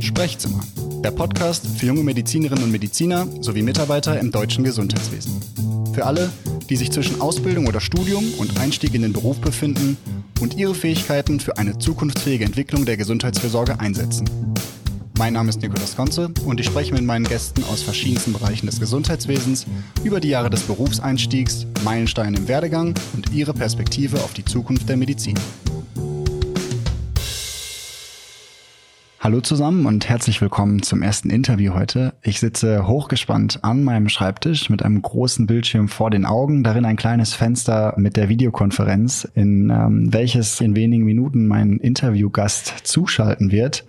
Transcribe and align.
Sprechzimmer, 0.00 0.60
der 1.02 1.10
Podcast 1.10 1.66
für 1.66 1.86
junge 1.86 2.02
Medizinerinnen 2.02 2.64
und 2.64 2.70
Mediziner 2.70 3.26
sowie 3.40 3.62
Mitarbeiter 3.62 4.18
im 4.18 4.30
deutschen 4.30 4.64
Gesundheitswesen. 4.64 5.40
Für 5.92 6.06
alle, 6.06 6.30
die 6.68 6.76
sich 6.76 6.90
zwischen 6.90 7.20
Ausbildung 7.20 7.66
oder 7.66 7.80
Studium 7.80 8.24
und 8.38 8.58
Einstieg 8.58 8.94
in 8.94 9.02
den 9.02 9.12
Beruf 9.12 9.40
befinden 9.40 9.96
und 10.40 10.56
ihre 10.56 10.74
Fähigkeiten 10.74 11.40
für 11.40 11.58
eine 11.58 11.78
zukunftsfähige 11.78 12.44
Entwicklung 12.44 12.84
der 12.84 12.96
Gesundheitsfürsorge 12.96 13.78
einsetzen. 13.78 14.28
Mein 15.18 15.34
Name 15.34 15.50
ist 15.50 15.60
Nikolaus 15.60 15.94
Konze 15.94 16.30
und 16.46 16.58
ich 16.58 16.66
spreche 16.66 16.94
mit 16.94 17.04
meinen 17.04 17.24
Gästen 17.24 17.62
aus 17.64 17.82
verschiedensten 17.82 18.32
Bereichen 18.32 18.66
des 18.66 18.80
Gesundheitswesens 18.80 19.66
über 20.02 20.20
die 20.20 20.30
Jahre 20.30 20.50
des 20.50 20.62
Berufseinstiegs, 20.62 21.66
Meilensteine 21.84 22.38
im 22.38 22.48
Werdegang 22.48 22.94
und 23.12 23.32
ihre 23.32 23.54
Perspektive 23.54 24.16
auf 24.24 24.32
die 24.32 24.44
Zukunft 24.44 24.88
der 24.88 24.96
Medizin. 24.96 25.38
Hallo 29.22 29.40
zusammen 29.40 29.86
und 29.86 30.08
herzlich 30.08 30.40
willkommen 30.40 30.82
zum 30.82 31.00
ersten 31.00 31.30
Interview 31.30 31.74
heute. 31.74 32.12
Ich 32.22 32.40
sitze 32.40 32.88
hochgespannt 32.88 33.62
an 33.62 33.84
meinem 33.84 34.08
Schreibtisch 34.08 34.68
mit 34.68 34.82
einem 34.82 35.00
großen 35.00 35.46
Bildschirm 35.46 35.86
vor 35.86 36.10
den 36.10 36.26
Augen, 36.26 36.64
darin 36.64 36.84
ein 36.84 36.96
kleines 36.96 37.32
Fenster 37.32 37.94
mit 37.96 38.16
der 38.16 38.28
Videokonferenz, 38.28 39.28
in 39.36 39.70
ähm, 39.70 40.12
welches 40.12 40.60
in 40.60 40.74
wenigen 40.74 41.04
Minuten 41.04 41.46
mein 41.46 41.78
Interviewgast 41.78 42.74
zuschalten 42.82 43.52
wird. 43.52 43.84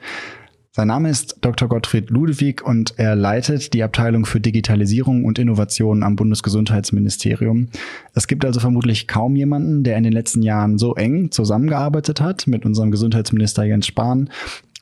Sein 0.70 0.90
Name 0.90 1.10
ist 1.10 1.38
Dr. 1.42 1.68
Gottfried 1.68 2.12
Ludewig 2.12 2.64
und 2.64 2.94
er 2.98 3.16
leitet 3.16 3.74
die 3.74 3.82
Abteilung 3.82 4.28
für 4.28 4.40
Digitalisierung 4.40 5.26
und 5.26 5.40
Innovation 5.40 6.04
am 6.04 6.16
Bundesgesundheitsministerium. 6.16 7.70
Es 8.14 8.28
gibt 8.28 8.46
also 8.46 8.60
vermutlich 8.60 9.08
kaum 9.08 9.36
jemanden, 9.36 9.84
der 9.84 9.98
in 9.98 10.04
den 10.04 10.14
letzten 10.14 10.44
Jahren 10.44 10.78
so 10.78 10.94
eng 10.94 11.32
zusammengearbeitet 11.32 12.22
hat 12.22 12.46
mit 12.46 12.66
unserem 12.66 12.92
Gesundheitsminister 12.92 13.64
Jens 13.64 13.88
Spahn 13.88 14.30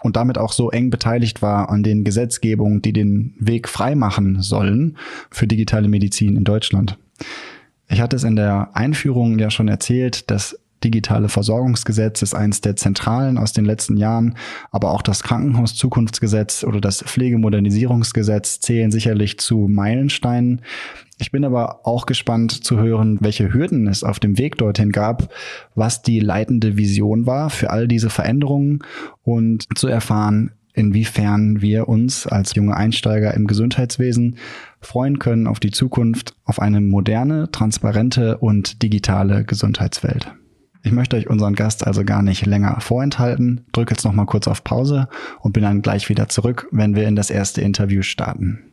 und 0.01 0.15
damit 0.15 0.37
auch 0.37 0.53
so 0.53 0.71
eng 0.71 0.89
beteiligt 0.89 1.41
war 1.41 1.69
an 1.69 1.83
den 1.83 2.03
Gesetzgebungen, 2.03 2.81
die 2.81 2.93
den 2.93 3.35
Weg 3.39 3.69
freimachen 3.69 4.41
sollen 4.41 4.97
für 5.29 5.47
digitale 5.47 5.87
Medizin 5.87 6.35
in 6.35 6.43
Deutschland. 6.43 6.97
Ich 7.87 8.01
hatte 8.01 8.15
es 8.15 8.23
in 8.23 8.35
der 8.35 8.69
Einführung 8.73 9.37
ja 9.37 9.51
schon 9.51 9.67
erzählt, 9.67 10.31
dass 10.31 10.57
digitale 10.83 11.29
Versorgungsgesetz 11.29 12.21
ist 12.21 12.33
eines 12.33 12.61
der 12.61 12.75
zentralen 12.75 13.37
aus 13.37 13.53
den 13.53 13.65
letzten 13.65 13.97
Jahren, 13.97 14.35
aber 14.71 14.91
auch 14.91 15.01
das 15.01 15.23
Krankenhauszukunftsgesetz 15.23 16.63
oder 16.63 16.81
das 16.81 17.03
Pflegemodernisierungsgesetz 17.03 18.59
zählen 18.59 18.91
sicherlich 18.91 19.39
zu 19.39 19.67
Meilensteinen. 19.69 20.61
Ich 21.21 21.31
bin 21.31 21.45
aber 21.45 21.85
auch 21.85 22.07
gespannt 22.07 22.51
zu 22.63 22.79
hören, 22.79 23.19
welche 23.21 23.53
Hürden 23.53 23.85
es 23.85 24.03
auf 24.03 24.19
dem 24.19 24.39
Weg 24.39 24.57
dorthin 24.57 24.91
gab, 24.91 25.31
was 25.75 26.01
die 26.01 26.19
leitende 26.19 26.77
Vision 26.77 27.27
war 27.27 27.51
für 27.51 27.69
all 27.69 27.87
diese 27.87 28.09
Veränderungen 28.09 28.79
und 29.21 29.67
zu 29.77 29.87
erfahren, 29.87 30.53
inwiefern 30.73 31.61
wir 31.61 31.87
uns 31.87 32.25
als 32.25 32.55
junge 32.55 32.75
Einsteiger 32.75 33.35
im 33.35 33.45
Gesundheitswesen 33.45 34.37
freuen 34.79 35.19
können 35.19 35.45
auf 35.45 35.59
die 35.59 35.69
Zukunft, 35.69 36.33
auf 36.43 36.59
eine 36.59 36.81
moderne, 36.81 37.51
transparente 37.51 38.39
und 38.39 38.81
digitale 38.81 39.45
Gesundheitswelt. 39.45 40.33
Ich 40.81 40.91
möchte 40.91 41.17
euch 41.17 41.29
unseren 41.29 41.53
Gast 41.53 41.85
also 41.85 42.03
gar 42.03 42.23
nicht 42.23 42.47
länger 42.47 42.81
vorenthalten. 42.81 43.61
Drücke 43.73 43.93
jetzt 43.93 44.05
noch 44.05 44.13
mal 44.13 44.25
kurz 44.25 44.47
auf 44.47 44.63
Pause 44.63 45.07
und 45.41 45.53
bin 45.53 45.61
dann 45.61 45.83
gleich 45.83 46.09
wieder 46.09 46.29
zurück, 46.29 46.67
wenn 46.71 46.95
wir 46.95 47.07
in 47.07 47.15
das 47.15 47.29
erste 47.29 47.61
Interview 47.61 48.01
starten. 48.01 48.71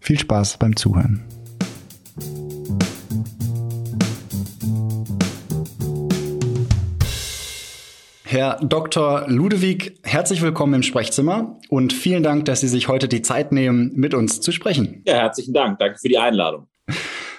Viel 0.00 0.18
Spaß 0.18 0.56
beim 0.58 0.74
Zuhören. 0.74 1.22
Herr 8.30 8.58
Dr. 8.62 9.24
Ludewig, 9.26 10.00
herzlich 10.02 10.42
willkommen 10.42 10.74
im 10.74 10.82
Sprechzimmer 10.82 11.58
und 11.70 11.94
vielen 11.94 12.22
Dank, 12.22 12.44
dass 12.44 12.60
Sie 12.60 12.68
sich 12.68 12.86
heute 12.86 13.08
die 13.08 13.22
Zeit 13.22 13.52
nehmen, 13.52 13.90
mit 13.94 14.12
uns 14.12 14.42
zu 14.42 14.52
sprechen. 14.52 15.02
Ja, 15.06 15.14
herzlichen 15.14 15.54
Dank. 15.54 15.78
Danke 15.78 15.98
für 15.98 16.10
die 16.10 16.18
Einladung. 16.18 16.66
Äh, 16.86 16.92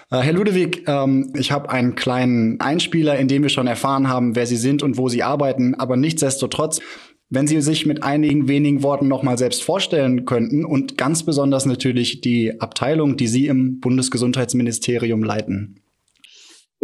Herr 0.09 0.33
Ludewig, 0.33 0.85
ähm, 0.87 1.31
ich 1.37 1.51
habe 1.51 1.69
einen 1.69 1.93
kleinen 1.93 2.59
Einspieler, 2.59 3.19
in 3.19 3.27
dem 3.27 3.43
wir 3.43 3.49
schon 3.49 3.67
erfahren 3.67 4.09
haben, 4.09 4.35
wer 4.35 4.47
Sie 4.47 4.55
sind 4.55 4.81
und 4.81 4.97
wo 4.97 5.09
Sie 5.09 5.21
arbeiten, 5.21 5.75
aber 5.75 5.95
nichtsdestotrotz, 5.95 6.81
wenn 7.29 7.45
Sie 7.45 7.61
sich 7.61 7.85
mit 7.85 8.01
einigen 8.01 8.47
wenigen 8.47 8.81
Worten 8.81 9.07
nochmal 9.07 9.37
selbst 9.37 9.61
vorstellen 9.61 10.25
könnten 10.25 10.65
und 10.65 10.97
ganz 10.97 11.23
besonders 11.23 11.67
natürlich 11.67 12.21
die 12.21 12.59
Abteilung, 12.59 13.15
die 13.15 13.27
Sie 13.27 13.45
im 13.45 13.79
Bundesgesundheitsministerium 13.79 15.23
leiten. 15.23 15.81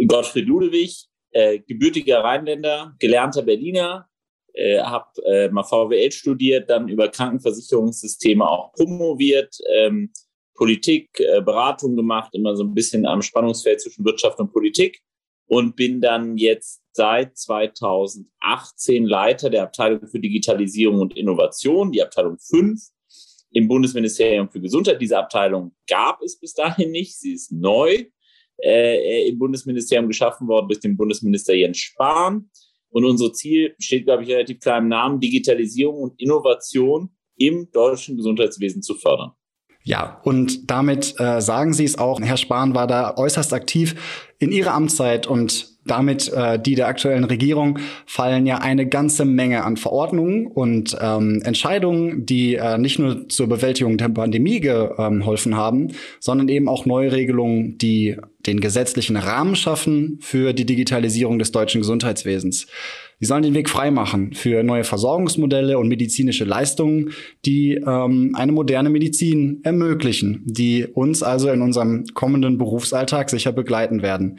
Gottfried 0.06 0.46
Ludewig, 0.46 1.08
äh, 1.30 1.58
gebürtiger 1.60 2.24
Rheinländer, 2.24 2.94
gelernter 2.98 3.42
Berliner, 3.42 4.08
äh, 4.54 4.80
habe 4.80 5.06
äh, 5.24 5.48
mal 5.50 5.64
VWL 5.64 6.10
studiert, 6.12 6.70
dann 6.70 6.88
über 6.88 7.08
Krankenversicherungssysteme 7.08 8.48
auch 8.48 8.72
promoviert, 8.72 9.58
ähm, 9.74 10.12
Politik, 10.54 11.20
äh, 11.20 11.42
Beratung 11.42 11.96
gemacht, 11.96 12.34
immer 12.34 12.56
so 12.56 12.64
ein 12.64 12.74
bisschen 12.74 13.06
am 13.06 13.22
Spannungsfeld 13.22 13.80
zwischen 13.80 14.04
Wirtschaft 14.04 14.38
und 14.38 14.52
Politik 14.52 15.02
und 15.46 15.76
bin 15.76 16.00
dann 16.00 16.38
jetzt 16.38 16.82
seit 16.92 17.36
2018 17.36 19.04
Leiter 19.04 19.50
der 19.50 19.64
Abteilung 19.64 20.06
für 20.06 20.18
Digitalisierung 20.18 21.00
und 21.00 21.16
Innovation, 21.16 21.92
die 21.92 22.02
Abteilung 22.02 22.38
5 22.38 22.80
im 23.52 23.68
Bundesministerium 23.68 24.50
für 24.50 24.60
Gesundheit. 24.60 25.00
Diese 25.00 25.18
Abteilung 25.18 25.74
gab 25.88 26.22
es 26.22 26.38
bis 26.38 26.54
dahin 26.54 26.90
nicht. 26.90 27.18
Sie 27.18 27.32
ist 27.34 27.52
neu 27.52 28.06
äh, 28.62 29.28
im 29.28 29.38
Bundesministerium 29.38 30.08
geschaffen 30.08 30.48
worden 30.48 30.68
durch 30.68 30.80
den 30.80 30.96
Bundesminister 30.96 31.54
Jens 31.54 31.78
Spahn. 31.78 32.50
Und 32.88 33.04
unser 33.04 33.32
Ziel 33.32 33.74
besteht, 33.76 34.04
glaube 34.04 34.22
ich, 34.22 34.30
relativ 34.30 34.60
klar 34.60 34.78
im 34.78 34.88
Namen, 34.88 35.20
Digitalisierung 35.20 35.96
und 35.96 36.20
Innovation 36.20 37.10
im 37.36 37.70
deutschen 37.70 38.16
Gesundheitswesen 38.16 38.82
zu 38.82 38.94
fördern. 38.94 39.32
Ja, 39.82 40.20
und 40.24 40.70
damit 40.70 41.14
äh, 41.20 41.40
sagen 41.40 41.72
Sie 41.72 41.84
es 41.84 41.98
auch. 41.98 42.20
Herr 42.20 42.36
Spahn 42.36 42.74
war 42.74 42.86
da 42.86 43.16
äußerst 43.16 43.52
aktiv 43.52 44.34
in 44.38 44.50
Ihrer 44.50 44.74
Amtszeit 44.74 45.26
und 45.26 45.75
damit 45.86 46.32
äh, 46.32 46.58
die 46.58 46.74
der 46.74 46.88
aktuellen 46.88 47.24
Regierung 47.24 47.78
fallen 48.06 48.46
ja 48.46 48.58
eine 48.58 48.86
ganze 48.86 49.24
Menge 49.24 49.64
an 49.64 49.76
Verordnungen 49.76 50.46
und 50.46 50.96
ähm, 51.00 51.42
Entscheidungen, 51.44 52.26
die 52.26 52.54
äh, 52.54 52.78
nicht 52.78 52.98
nur 52.98 53.28
zur 53.28 53.48
Bewältigung 53.48 53.96
der 53.98 54.08
Pandemie 54.08 54.60
geholfen 54.60 55.56
haben, 55.56 55.88
sondern 56.20 56.48
eben 56.48 56.68
auch 56.68 56.86
Neuregelungen, 56.86 57.78
die 57.78 58.16
den 58.46 58.60
gesetzlichen 58.60 59.16
Rahmen 59.16 59.56
schaffen 59.56 60.18
für 60.20 60.52
die 60.52 60.66
Digitalisierung 60.66 61.38
des 61.38 61.52
deutschen 61.52 61.80
Gesundheitswesens. 61.80 62.66
Sie 63.18 63.26
sollen 63.26 63.42
den 63.42 63.54
Weg 63.54 63.70
freimachen 63.70 64.34
für 64.34 64.62
neue 64.62 64.84
Versorgungsmodelle 64.84 65.78
und 65.78 65.88
medizinische 65.88 66.44
Leistungen, 66.44 67.12
die 67.46 67.74
ähm, 67.74 68.34
eine 68.36 68.52
moderne 68.52 68.90
Medizin 68.90 69.60
ermöglichen, 69.64 70.42
die 70.44 70.86
uns 70.86 71.22
also 71.22 71.50
in 71.50 71.62
unserem 71.62 72.04
kommenden 72.12 72.58
Berufsalltag 72.58 73.30
sicher 73.30 73.52
begleiten 73.52 74.02
werden. 74.02 74.38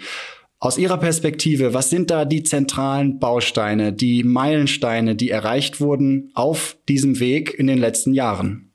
Aus 0.59 0.79
Ihrer 0.79 0.97
Perspektive, 0.97 1.75
was 1.75 1.91
sind 1.91 2.09
da 2.09 2.25
die 2.25 2.41
zentralen 2.41 3.19
Bausteine, 3.19 3.93
die 3.93 4.23
Meilensteine, 4.23 5.15
die 5.15 5.29
erreicht 5.29 5.79
wurden 5.79 6.31
auf 6.33 6.79
diesem 6.89 7.19
Weg 7.19 7.53
in 7.53 7.67
den 7.67 7.77
letzten 7.77 8.13
Jahren? 8.13 8.73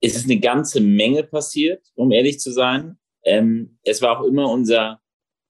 Es 0.00 0.14
ist 0.14 0.26
eine 0.26 0.38
ganze 0.38 0.80
Menge 0.80 1.24
passiert, 1.24 1.84
um 1.96 2.12
ehrlich 2.12 2.38
zu 2.38 2.52
sein. 2.52 2.98
Ähm, 3.24 3.78
es 3.82 4.02
war 4.02 4.20
auch 4.20 4.24
immer 4.24 4.48
unser 4.48 5.00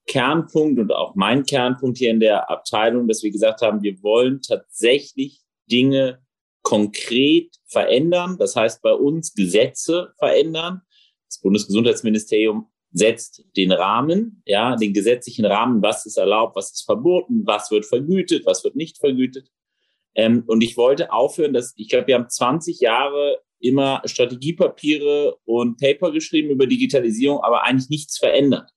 Kernpunkt 0.07 0.79
und 0.81 0.93
auch 0.93 1.15
mein 1.15 1.45
Kernpunkt 1.45 1.99
hier 1.99 2.11
in 2.11 2.21
der 2.21 2.49
Abteilung, 2.51 3.07
dass 3.07 3.23
wir 3.23 3.31
gesagt 3.31 3.61
haben, 3.61 3.83
wir 3.83 4.03
wollen 4.03 4.41
tatsächlich 4.41 5.41
Dinge 5.71 6.21
konkret 6.63 7.55
verändern. 7.67 8.37
Das 8.39 8.57
heißt, 8.57 8.81
bei 8.81 8.93
uns 8.93 9.35
Gesetze 9.35 10.15
verändern. 10.19 10.81
Das 11.29 11.41
Bundesgesundheitsministerium 11.41 12.69
setzt 12.93 13.45
den 13.57 13.73
Rahmen, 13.73 14.43
ja, 14.47 14.77
den 14.77 14.93
gesetzlichen 14.93 15.45
Rahmen, 15.45 15.83
was 15.83 16.07
ist 16.07 16.17
erlaubt, 16.17 16.57
was 16.57 16.73
ist 16.73 16.85
verboten, 16.85 17.43
was 17.45 17.71
wird 17.71 17.85
vergütet, 17.85 18.47
was 18.47 18.65
wird 18.65 18.77
nicht 18.77 18.99
vergütet. 18.99 19.51
Ähm, 20.15 20.45
und 20.47 20.63
ich 20.63 20.77
wollte 20.77 21.13
aufhören, 21.13 21.53
dass 21.53 21.75
ich 21.77 21.89
glaube, 21.89 22.07
wir 22.07 22.15
haben 22.15 22.31
20 22.31 22.81
Jahre 22.81 23.41
immer 23.59 24.03
Strategiepapiere 24.05 25.37
und 25.45 25.79
Paper 25.79 26.13
geschrieben 26.13 26.51
über 26.51 26.67
Digitalisierung, 26.67 27.41
aber 27.41 27.65
eigentlich 27.65 27.91
nichts 27.91 28.19
verändert. 28.19 28.71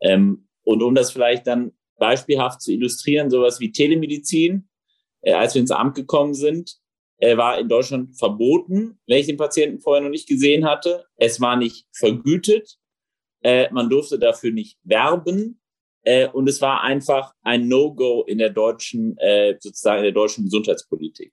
Ähm, 0.00 0.48
und 0.62 0.82
um 0.82 0.94
das 0.94 1.10
vielleicht 1.10 1.46
dann 1.46 1.72
beispielhaft 1.98 2.62
zu 2.62 2.72
illustrieren, 2.72 3.30
sowas 3.30 3.60
wie 3.60 3.72
Telemedizin, 3.72 4.68
äh, 5.22 5.32
als 5.32 5.54
wir 5.54 5.60
ins 5.60 5.70
Amt 5.70 5.94
gekommen 5.94 6.34
sind, 6.34 6.80
äh, 7.18 7.36
war 7.36 7.58
in 7.58 7.68
Deutschland 7.68 8.18
verboten, 8.18 8.98
wenn 9.06 9.18
ich 9.18 9.26
den 9.26 9.36
Patienten 9.36 9.80
vorher 9.80 10.02
noch 10.02 10.10
nicht 10.10 10.28
gesehen 10.28 10.64
hatte. 10.64 11.04
Es 11.16 11.40
war 11.40 11.56
nicht 11.56 11.86
vergütet. 11.92 12.78
Äh, 13.42 13.70
man 13.72 13.88
durfte 13.88 14.18
dafür 14.18 14.52
nicht 14.52 14.78
werben. 14.82 15.60
Äh, 16.02 16.28
und 16.28 16.48
es 16.48 16.60
war 16.60 16.82
einfach 16.82 17.32
ein 17.42 17.68
No-Go 17.68 18.24
in 18.26 18.38
der 18.38 18.50
deutschen, 18.50 19.16
äh, 19.18 19.56
sozusagen 19.58 19.98
in 19.98 20.04
der 20.04 20.12
deutschen 20.12 20.44
Gesundheitspolitik. 20.44 21.32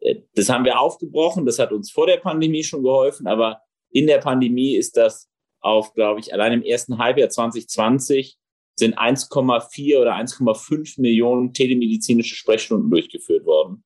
Äh, 0.00 0.22
das 0.34 0.48
haben 0.48 0.64
wir 0.64 0.80
aufgebrochen. 0.80 1.46
Das 1.46 1.58
hat 1.58 1.72
uns 1.72 1.90
vor 1.90 2.06
der 2.06 2.18
Pandemie 2.18 2.64
schon 2.64 2.82
geholfen. 2.82 3.26
Aber 3.26 3.60
in 3.90 4.06
der 4.06 4.18
Pandemie 4.18 4.76
ist 4.76 4.96
das 4.96 5.28
auf, 5.60 5.94
glaube 5.94 6.20
ich, 6.20 6.32
allein 6.32 6.52
im 6.52 6.62
ersten 6.62 6.98
Halbjahr 6.98 7.28
2020 7.28 8.38
sind 8.76 8.96
1,4 8.96 10.00
oder 10.00 10.14
1,5 10.14 11.00
Millionen 11.00 11.52
telemedizinische 11.52 12.36
Sprechstunden 12.36 12.90
durchgeführt 12.90 13.44
worden. 13.44 13.84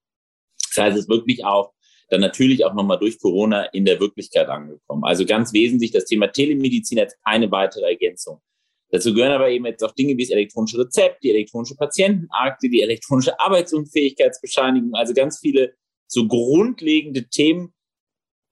Das 0.74 0.84
heißt, 0.84 0.96
es 0.96 1.04
ist 1.04 1.08
wirklich 1.08 1.44
auch 1.44 1.72
dann 2.08 2.20
natürlich 2.20 2.64
auch 2.64 2.74
nochmal 2.74 2.98
durch 2.98 3.18
Corona 3.18 3.64
in 3.66 3.84
der 3.84 4.00
Wirklichkeit 4.00 4.48
angekommen. 4.48 5.04
Also 5.04 5.24
ganz 5.24 5.52
wesentlich 5.52 5.90
das 5.90 6.04
Thema 6.04 6.28
Telemedizin 6.28 6.98
als 6.98 7.16
eine 7.22 7.50
weitere 7.50 7.84
Ergänzung. 7.84 8.40
Dazu 8.90 9.14
gehören 9.14 9.32
aber 9.32 9.48
eben 9.48 9.64
jetzt 9.64 9.82
auch 9.82 9.92
Dinge 9.92 10.16
wie 10.16 10.22
das 10.22 10.30
elektronische 10.30 10.78
Rezept, 10.78 11.24
die 11.24 11.30
elektronische 11.30 11.76
Patientenakte, 11.76 12.68
die 12.68 12.82
elektronische 12.82 13.40
Arbeitsunfähigkeitsbescheinigung, 13.40 14.94
also 14.94 15.14
ganz 15.14 15.38
viele 15.38 15.74
so 16.06 16.28
grundlegende 16.28 17.26
Themen, 17.28 17.72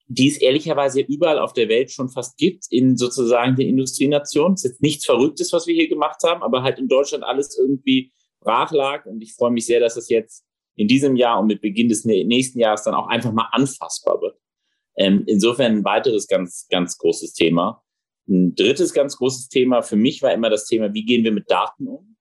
die 0.07 0.29
es 0.29 0.39
ehrlicherweise 0.39 1.03
überall 1.03 1.39
auf 1.39 1.53
der 1.53 1.69
Welt 1.69 1.93
schon 1.93 2.09
fast 2.09 2.39
gibt, 2.39 2.65
in 2.71 2.97
sozusagen 2.97 3.55
den 3.55 3.69
Industrienationen. 3.69 4.55
Es 4.55 4.65
ist 4.65 4.71
jetzt 4.73 4.83
nichts 4.83 5.05
Verrücktes, 5.05 5.53
was 5.53 5.67
wir 5.67 5.75
hier 5.75 5.89
gemacht 5.89 6.23
haben, 6.25 6.43
aber 6.43 6.63
halt 6.63 6.79
in 6.79 6.89
Deutschland 6.89 7.23
alles 7.23 7.57
irgendwie 7.59 8.11
brach 8.41 8.73
lag. 8.73 9.05
Und 9.05 9.23
ich 9.23 9.35
freue 9.35 9.53
mich 9.53 9.67
sehr, 9.67 9.79
dass 9.79 9.97
es 9.97 10.09
jetzt 10.09 10.45
in 10.77 10.89
diesem 10.89 11.17
Jahr 11.17 11.41
und 11.41 11.47
mit 11.47 11.61
Beginn 11.61 11.89
des 11.89 12.05
nächsten 12.05 12.59
Jahres 12.59 12.85
dann 12.85 12.95
auch 12.95 13.09
einfach 13.09 13.33
mal 13.33 13.49
anfassbar 13.53 14.21
wird. 14.21 14.39
Ähm, 14.97 15.25
insofern 15.27 15.79
ein 15.79 15.85
weiteres 15.85 16.27
ganz, 16.27 16.67
ganz 16.71 16.99
großes 16.99 17.33
Thema. 17.33 17.83
Ein 18.29 18.55
drittes 18.55 18.93
ganz 18.93 19.17
großes 19.17 19.49
Thema 19.49 19.83
für 19.83 19.97
mich 19.97 20.23
war 20.23 20.33
immer 20.33 20.51
das 20.51 20.67
Thema, 20.67 20.95
wie 20.95 21.05
gehen 21.05 21.25
wir 21.25 21.33
mit 21.33 21.51
Daten 21.51 21.87
um? 21.87 22.17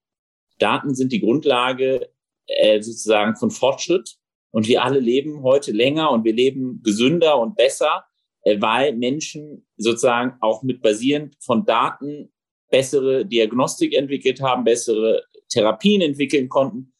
Daten 0.57 0.93
sind 0.95 1.11
die 1.11 1.21
Grundlage 1.21 2.09
äh, 2.47 2.81
sozusagen 2.81 3.35
von 3.35 3.51
Fortschritt 3.51 4.17
und 4.51 4.67
wir 4.67 4.83
alle 4.83 4.99
leben 4.99 5.43
heute 5.43 5.71
länger 5.71 6.11
und 6.11 6.23
wir 6.23 6.33
leben 6.33 6.81
gesünder 6.83 7.39
und 7.39 7.55
besser, 7.55 8.05
äh, 8.41 8.59
weil 8.59 8.95
Menschen 8.95 9.67
sozusagen 9.77 10.37
auch 10.41 10.63
mit 10.63 10.81
basierend 10.81 11.35
von 11.39 11.65
Daten 11.65 12.31
bessere 12.69 13.25
Diagnostik 13.25 13.93
entwickelt 13.93 14.41
haben, 14.41 14.63
bessere 14.63 15.23
Therapien 15.49 16.01
entwickeln 16.01 16.49
konnten. 16.49 16.93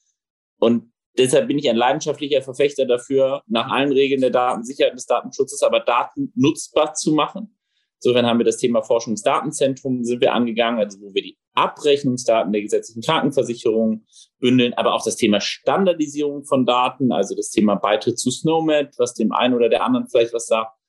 Und 0.60 0.89
deshalb 1.18 1.48
bin 1.48 1.58
ich 1.58 1.70
ein 1.70 1.76
leidenschaftlicher 1.76 2.42
Verfechter 2.42 2.86
dafür, 2.86 3.44
nach 3.48 3.70
allen 3.70 3.92
Regeln 3.92 4.22
der 4.22 4.30
Datensicherheit 4.30 4.94
des 4.94 5.06
Datenschutzes 5.06 5.62
aber 5.64 5.80
Daten 5.80 6.32
nutzbar 6.36 6.94
zu 6.94 7.14
machen. 7.14 7.56
Insofern 8.02 8.26
haben 8.26 8.40
wir 8.40 8.46
das 8.46 8.58
Thema 8.58 8.82
Forschungsdatenzentrum 8.82 10.06
sind 10.06 10.22
wir 10.22 10.34
angegangen, 10.34 10.80
also 10.80 11.00
wo 11.02 11.14
wir 11.14 11.22
die 11.22 11.38
Abrechnungsdaten 11.54 12.54
der 12.54 12.62
gesetzlichen 12.62 13.02
Krankenversicherung 13.02 14.06
bündeln, 14.40 14.74
aber 14.76 14.94
auch 14.94 15.04
das 15.04 15.18
Thema 15.18 15.42
Standardisierung 15.42 16.46
von 16.46 16.66
Daten, 16.66 17.12
also 17.12 17.36
das 17.36 17.50
Thema 17.50 17.76
Beitritt 17.76 18.18
zu 18.18 18.32
SNOMED, 18.32 18.94
was 18.98 19.14
dem 19.14 19.34
einen 19.34 19.54
oder 19.54 19.68
der 19.68 19.84
anderen 19.84 20.08
vielleicht 20.08 20.34
was 20.34 20.48
sagt, 20.48 20.80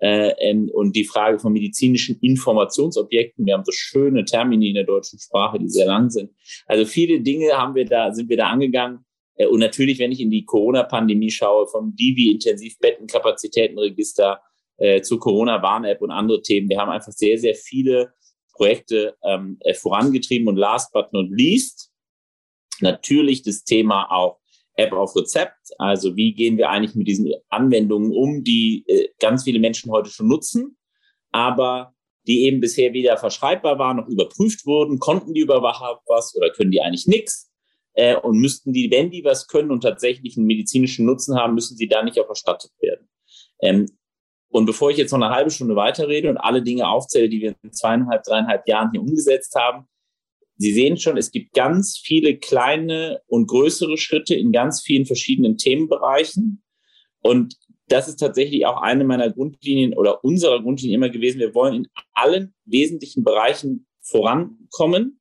äh, 0.00 0.32
ähm, 0.40 0.70
und 0.74 0.94
die 0.94 1.04
Frage 1.04 1.38
von 1.38 1.52
medizinischen 1.52 2.18
Informationsobjekten. 2.20 3.46
Wir 3.46 3.54
haben 3.54 3.64
so 3.64 3.72
schöne 3.72 4.24
Termini 4.24 4.68
in 4.68 4.74
der 4.74 4.84
deutschen 4.84 5.18
Sprache, 5.18 5.58
die 5.58 5.68
sehr 5.68 5.86
lang 5.86 6.10
sind. 6.10 6.32
Also 6.66 6.84
viele 6.84 7.20
Dinge 7.20 7.52
haben 7.56 7.74
wir 7.74 7.86
da, 7.86 8.12
sind 8.12 8.28
wir 8.28 8.36
da 8.36 8.48
angegangen. 8.48 9.05
Äh, 9.36 9.46
und 9.46 9.60
natürlich, 9.60 9.98
wenn 9.98 10.12
ich 10.12 10.20
in 10.20 10.30
die 10.30 10.44
Corona-Pandemie 10.44 11.30
schaue, 11.30 11.66
vom 11.66 11.96
Divi 11.96 12.30
Intensivbettenkapazitätenregister 12.30 14.42
äh, 14.78 15.02
zur 15.02 15.20
Corona-Warn-App 15.20 16.02
und 16.02 16.10
andere 16.10 16.42
Themen. 16.42 16.68
Wir 16.68 16.78
haben 16.78 16.90
einfach 16.90 17.12
sehr, 17.12 17.38
sehr 17.38 17.54
viele 17.54 18.12
Projekte 18.52 19.16
ähm, 19.24 19.58
äh, 19.60 19.74
vorangetrieben 19.74 20.48
und 20.48 20.56
last 20.56 20.92
but 20.92 21.12
not 21.12 21.28
least 21.30 21.92
natürlich 22.80 23.42
das 23.42 23.64
Thema 23.64 24.10
auch 24.10 24.38
App 24.74 24.92
auf 24.92 25.16
Rezept. 25.16 25.72
Also 25.78 26.16
wie 26.16 26.34
gehen 26.34 26.58
wir 26.58 26.70
eigentlich 26.70 26.94
mit 26.94 27.08
diesen 27.08 27.32
Anwendungen 27.48 28.12
um, 28.12 28.44
die 28.44 28.84
äh, 28.86 29.08
ganz 29.18 29.44
viele 29.44 29.58
Menschen 29.58 29.90
heute 29.90 30.10
schon 30.10 30.28
nutzen, 30.28 30.76
aber 31.32 31.94
die 32.26 32.44
eben 32.44 32.60
bisher 32.60 32.92
weder 32.92 33.16
verschreibbar 33.16 33.78
waren 33.78 33.98
noch 33.98 34.08
überprüft 34.08 34.66
wurden. 34.66 34.98
Konnten 34.98 35.32
die 35.32 35.40
überhaupt 35.40 36.02
was 36.06 36.34
oder 36.36 36.50
können 36.50 36.72
die 36.72 36.80
eigentlich 36.80 37.06
nichts? 37.06 37.45
Äh, 37.96 38.16
und 38.16 38.38
müssten 38.38 38.72
die, 38.72 38.90
wenn 38.90 39.10
die 39.10 39.24
was 39.24 39.48
können 39.48 39.70
und 39.70 39.80
tatsächlich 39.80 40.36
einen 40.36 40.46
medizinischen 40.46 41.06
Nutzen 41.06 41.36
haben, 41.36 41.54
müssen 41.54 41.76
sie 41.76 41.88
da 41.88 42.02
nicht 42.02 42.20
auch 42.20 42.28
erstattet 42.28 42.70
werden. 42.80 43.08
Ähm, 43.60 43.86
und 44.48 44.66
bevor 44.66 44.90
ich 44.90 44.96
jetzt 44.96 45.10
noch 45.10 45.20
eine 45.20 45.34
halbe 45.34 45.50
Stunde 45.50 45.74
weiterrede 45.74 46.30
und 46.30 46.36
alle 46.36 46.62
Dinge 46.62 46.88
aufzähle, 46.88 47.28
die 47.28 47.40
wir 47.40 47.54
in 47.62 47.72
zweieinhalb, 47.72 48.22
dreieinhalb 48.22 48.68
Jahren 48.68 48.90
hier 48.92 49.00
umgesetzt 49.00 49.54
haben, 49.54 49.88
Sie 50.58 50.72
sehen 50.72 50.96
schon, 50.96 51.16
es 51.16 51.30
gibt 51.30 51.52
ganz 51.52 51.98
viele 51.98 52.38
kleine 52.38 53.20
und 53.26 53.46
größere 53.46 53.98
Schritte 53.98 54.34
in 54.34 54.52
ganz 54.52 54.82
vielen 54.82 55.04
verschiedenen 55.04 55.58
Themenbereichen. 55.58 56.62
Und 57.20 57.56
das 57.88 58.08
ist 58.08 58.16
tatsächlich 58.16 58.64
auch 58.66 58.80
eine 58.80 59.04
meiner 59.04 59.30
Grundlinien 59.30 59.94
oder 59.94 60.24
unserer 60.24 60.62
Grundlinien 60.62 60.98
immer 60.98 61.10
gewesen. 61.10 61.40
Wir 61.40 61.54
wollen 61.54 61.74
in 61.74 61.88
allen 62.14 62.54
wesentlichen 62.64 63.22
Bereichen 63.22 63.86
vorankommen, 64.00 65.20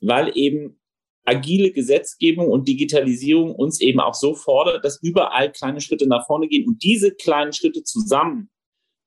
weil 0.00 0.32
eben 0.36 0.80
agile 1.24 1.70
Gesetzgebung 1.70 2.48
und 2.48 2.66
Digitalisierung 2.66 3.54
uns 3.54 3.80
eben 3.80 4.00
auch 4.00 4.14
so 4.14 4.34
fordert, 4.34 4.84
dass 4.84 5.00
überall 5.02 5.52
kleine 5.52 5.80
Schritte 5.80 6.06
nach 6.06 6.26
vorne 6.26 6.48
gehen 6.48 6.66
und 6.66 6.82
diese 6.82 7.12
kleinen 7.12 7.52
Schritte 7.52 7.82
zusammen 7.84 8.50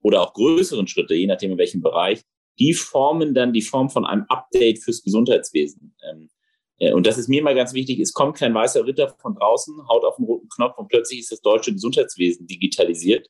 oder 0.02 0.22
auch 0.22 0.34
größeren 0.34 0.88
Schritte, 0.88 1.16
je 1.16 1.28
nachdem 1.28 1.52
in 1.52 1.58
welchem 1.58 1.82
Bereich, 1.82 2.24
die 2.60 2.74
formen 2.74 3.34
dann 3.34 3.54
die 3.54 3.62
Form 3.62 3.90
von 3.90 4.06
einem 4.06 4.26
Update 4.30 4.80
fürs 4.80 5.04
Gesundheitswesen. 5.04 5.96
Ähm, 6.10 6.30
äh, 6.78 6.94
und 6.94 7.06
das 7.06 7.18
ist 7.18 7.28
mir 7.28 7.44
mal 7.44 7.56
ganz 7.56 7.74
wichtig. 7.74 8.00
Es 8.00 8.14
kommt 8.14 8.38
kein 8.38 8.54
weißer 8.54 8.86
Ritter 8.86 9.16
von 9.20 9.36
draußen, 9.36 9.88
haut 9.90 10.06
auf 10.06 10.16
den 10.18 10.26
roten 10.26 10.48
Knopf 10.50 10.78
und 10.78 10.88
plötzlich 10.88 11.20
ist 11.20 11.32
das 11.32 11.42
deutsche 11.42 11.74
Gesundheitswesen 11.74 12.48
digitalisiert. 12.48 13.30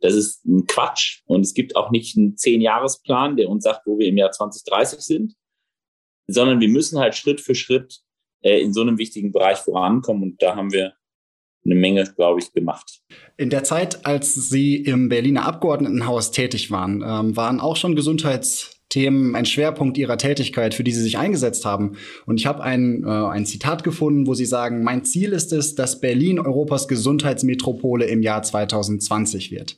Das 0.00 0.14
ist 0.14 0.44
ein 0.44 0.66
Quatsch. 0.66 1.22
Und 1.24 1.40
es 1.40 1.54
gibt 1.54 1.74
auch 1.74 1.90
nicht 1.90 2.16
einen 2.16 2.36
Zehn-Jahres-Plan, 2.36 3.36
der 3.36 3.48
uns 3.48 3.64
sagt, 3.64 3.86
wo 3.86 3.98
wir 3.98 4.08
im 4.08 4.18
Jahr 4.18 4.30
2030 4.30 5.00
sind, 5.00 5.34
sondern 6.26 6.60
wir 6.60 6.68
müssen 6.68 6.98
halt 6.98 7.14
Schritt 7.14 7.40
für 7.40 7.54
Schritt 7.54 8.02
äh, 8.46 8.60
in 8.60 8.72
so 8.72 8.80
einem 8.80 8.96
wichtigen 8.96 9.32
Bereich 9.32 9.58
vorankommen. 9.58 10.22
Und 10.22 10.42
da 10.42 10.54
haben 10.54 10.72
wir 10.72 10.92
eine 11.64 11.74
Menge, 11.74 12.04
glaube 12.16 12.40
ich, 12.40 12.52
gemacht. 12.52 13.00
In 13.36 13.50
der 13.50 13.64
Zeit, 13.64 14.06
als 14.06 14.34
Sie 14.34 14.76
im 14.76 15.08
Berliner 15.08 15.44
Abgeordnetenhaus 15.46 16.30
tätig 16.30 16.70
waren, 16.70 17.02
ähm, 17.04 17.36
waren 17.36 17.58
auch 17.58 17.76
schon 17.76 17.96
Gesundheitsthemen 18.96 19.34
ein 19.34 19.44
Schwerpunkt 19.44 19.98
Ihrer 19.98 20.16
Tätigkeit, 20.16 20.74
für 20.74 20.84
die 20.84 20.92
Sie 20.92 21.02
sich 21.02 21.18
eingesetzt 21.18 21.64
haben. 21.64 21.96
Und 22.24 22.40
ich 22.40 22.46
habe 22.46 22.62
ein, 22.62 23.04
äh, 23.04 23.08
ein 23.08 23.46
Zitat 23.46 23.84
gefunden, 23.84 24.26
wo 24.26 24.34
Sie 24.34 24.46
sagen, 24.46 24.82
mein 24.82 25.04
Ziel 25.04 25.32
ist 25.32 25.52
es, 25.52 25.74
dass 25.74 26.00
Berlin 26.00 26.38
Europas 26.38 26.88
Gesundheitsmetropole 26.88 28.06
im 28.06 28.22
Jahr 28.22 28.42
2020 28.42 29.50
wird. 29.50 29.76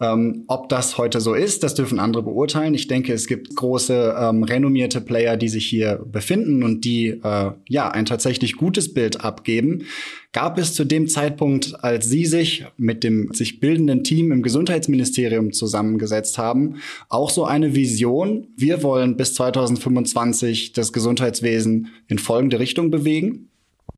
Ähm, 0.00 0.44
ob 0.46 0.68
das 0.68 0.98
heute 0.98 1.20
so 1.20 1.34
ist, 1.34 1.62
das 1.62 1.74
dürfen 1.74 1.98
andere 1.98 2.22
beurteilen. 2.22 2.74
Ich 2.74 2.88
denke, 2.88 3.12
es 3.12 3.26
gibt 3.26 3.54
große 3.54 4.16
ähm, 4.18 4.42
renommierte 4.42 5.00
Player, 5.00 5.36
die 5.36 5.48
sich 5.48 5.66
hier 5.66 6.00
befinden 6.10 6.62
und 6.62 6.84
die 6.84 7.20
äh, 7.22 7.50
ja 7.68 7.90
ein 7.90 8.04
tatsächlich 8.04 8.56
gutes 8.56 8.94
Bild 8.94 9.24
abgeben. 9.24 9.84
Gab 10.32 10.56
es 10.56 10.72
zu 10.72 10.84
dem 10.84 11.08
Zeitpunkt, 11.08 11.84
als 11.84 12.08
Sie 12.08 12.24
sich 12.24 12.64
mit 12.78 13.04
dem 13.04 13.34
sich 13.34 13.60
bildenden 13.60 14.02
Team 14.02 14.32
im 14.32 14.42
Gesundheitsministerium 14.42 15.52
zusammengesetzt 15.52 16.38
haben, 16.38 16.76
auch 17.10 17.28
so 17.28 17.44
eine 17.44 17.74
Vision, 17.74 18.48
wir 18.56 18.82
wollen 18.82 19.18
bis 19.18 19.34
2025 19.34 20.72
das 20.72 20.94
Gesundheitswesen 20.94 21.88
in 22.08 22.18
folgende 22.18 22.58
Richtung 22.58 22.90
bewegen? 22.90 23.50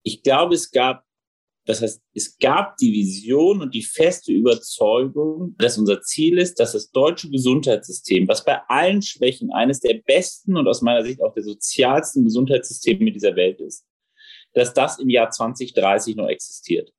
Ich 0.03 0.25
glaube, 0.25 0.55
es 0.57 0.73
gab 0.73 1.05
das 1.67 1.81
heißt, 1.81 2.03
es 2.13 2.37
gab 2.39 2.77
die 2.77 2.93
Vision 2.93 3.63
und 3.63 3.75
die 3.75 3.83
feste 3.83 4.33
Überzeugung, 4.33 5.55
dass 5.57 5.79
unser 5.79 6.03
Ziel 6.03 6.37
ist, 6.37 6.61
dass 6.61 6.73
das 6.73 6.91
deutsche 6.91 7.31
Gesundheitssystem, 7.31 8.29
was 8.29 8.45
bei 8.45 8.59
allen 8.69 9.01
Schwächen 9.01 9.51
eines 9.51 9.81
der 9.81 9.95
besten 10.05 10.59
und 10.59 10.69
aus 10.69 10.83
meiner 10.83 11.03
Sicht 11.03 11.23
auch 11.23 11.33
der 11.33 11.43
sozialsten 11.43 12.25
Gesundheitssysteme 12.25 13.11
dieser 13.11 13.35
Welt 13.35 13.61
ist, 13.61 13.87
dass 14.55 14.73
das 14.73 14.99
im 14.99 15.11
Jahr 15.11 15.31
2030 15.31 16.17
noch 16.17 16.29
existiert. 16.29 16.93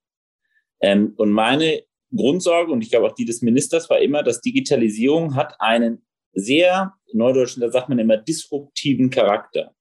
Ähm, 0.81 1.13
und 1.17 1.31
meine 1.31 1.83
Grundsorge, 2.15 2.71
und 2.71 2.81
ich 2.81 2.91
glaube 2.91 3.07
auch 3.07 3.15
die 3.15 3.25
des 3.25 3.41
Ministers, 3.41 3.89
war 3.89 3.99
immer, 3.99 4.23
dass 4.23 4.41
Digitalisierung 4.41 5.35
hat 5.35 5.59
einen 5.59 6.05
sehr, 6.33 6.93
in 7.07 7.19
Neudeutschen, 7.19 7.61
da 7.61 7.69
sagt 7.69 7.89
man 7.89 7.99
immer, 7.99 8.17
disruptiven 8.17 9.09
Charakter. 9.09 9.73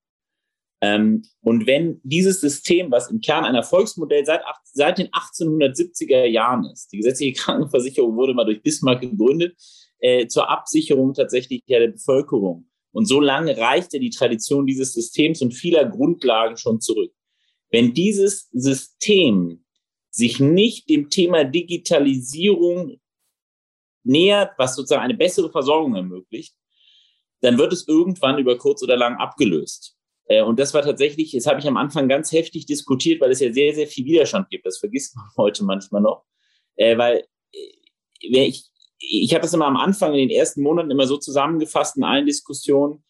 Ähm, 0.80 1.22
und 1.40 1.66
wenn 1.66 2.00
dieses 2.02 2.40
System, 2.40 2.90
was 2.90 3.10
im 3.10 3.20
Kern 3.20 3.44
ein 3.44 3.54
Erfolgsmodell 3.54 4.24
seit, 4.24 4.42
seit 4.64 4.98
den 4.98 5.08
1870er 5.08 6.24
Jahren 6.24 6.66
ist, 6.72 6.92
die 6.92 6.98
gesetzliche 6.98 7.32
Krankenversicherung 7.40 8.16
wurde 8.16 8.34
mal 8.34 8.44
durch 8.44 8.62
Bismarck 8.62 9.00
gegründet, 9.00 9.56
äh, 10.00 10.26
zur 10.26 10.50
Absicherung 10.50 11.14
tatsächlich 11.14 11.62
ja 11.66 11.78
der 11.78 11.88
Bevölkerung. 11.88 12.68
Und 12.92 13.06
so 13.06 13.20
lange 13.20 13.56
reichte 13.56 13.98
die 13.98 14.10
Tradition 14.10 14.66
dieses 14.66 14.92
Systems 14.92 15.42
und 15.42 15.52
vieler 15.52 15.84
Grundlagen 15.86 16.56
schon 16.56 16.80
zurück. 16.80 17.12
Wenn 17.74 17.92
dieses 17.92 18.48
System 18.52 19.64
sich 20.08 20.38
nicht 20.38 20.88
dem 20.88 21.10
Thema 21.10 21.42
Digitalisierung 21.42 23.00
nähert, 24.04 24.52
was 24.58 24.76
sozusagen 24.76 25.02
eine 25.02 25.16
bessere 25.16 25.50
Versorgung 25.50 25.96
ermöglicht, 25.96 26.54
dann 27.40 27.58
wird 27.58 27.72
es 27.72 27.88
irgendwann 27.88 28.38
über 28.38 28.56
kurz 28.58 28.84
oder 28.84 28.96
lang 28.96 29.16
abgelöst. 29.16 29.96
Äh, 30.26 30.44
und 30.44 30.60
das 30.60 30.72
war 30.72 30.82
tatsächlich, 30.82 31.32
das 31.32 31.48
habe 31.48 31.58
ich 31.58 31.66
am 31.66 31.76
Anfang 31.76 32.08
ganz 32.08 32.30
heftig 32.30 32.64
diskutiert, 32.66 33.20
weil 33.20 33.32
es 33.32 33.40
ja 33.40 33.52
sehr, 33.52 33.74
sehr 33.74 33.88
viel 33.88 34.04
Widerstand 34.04 34.50
gibt. 34.50 34.64
Das 34.66 34.78
vergisst 34.78 35.16
man 35.16 35.26
heute 35.36 35.64
manchmal 35.64 36.02
noch. 36.02 36.26
Äh, 36.76 36.96
weil 36.96 37.26
äh, 37.52 38.46
ich, 38.46 38.66
ich 39.00 39.34
habe 39.34 39.42
das 39.42 39.52
immer 39.52 39.66
am 39.66 39.78
Anfang 39.78 40.12
in 40.14 40.28
den 40.28 40.38
ersten 40.38 40.62
Monaten 40.62 40.92
immer 40.92 41.08
so 41.08 41.16
zusammengefasst 41.16 41.96
in 41.96 42.04
allen 42.04 42.26
Diskussionen. 42.26 43.02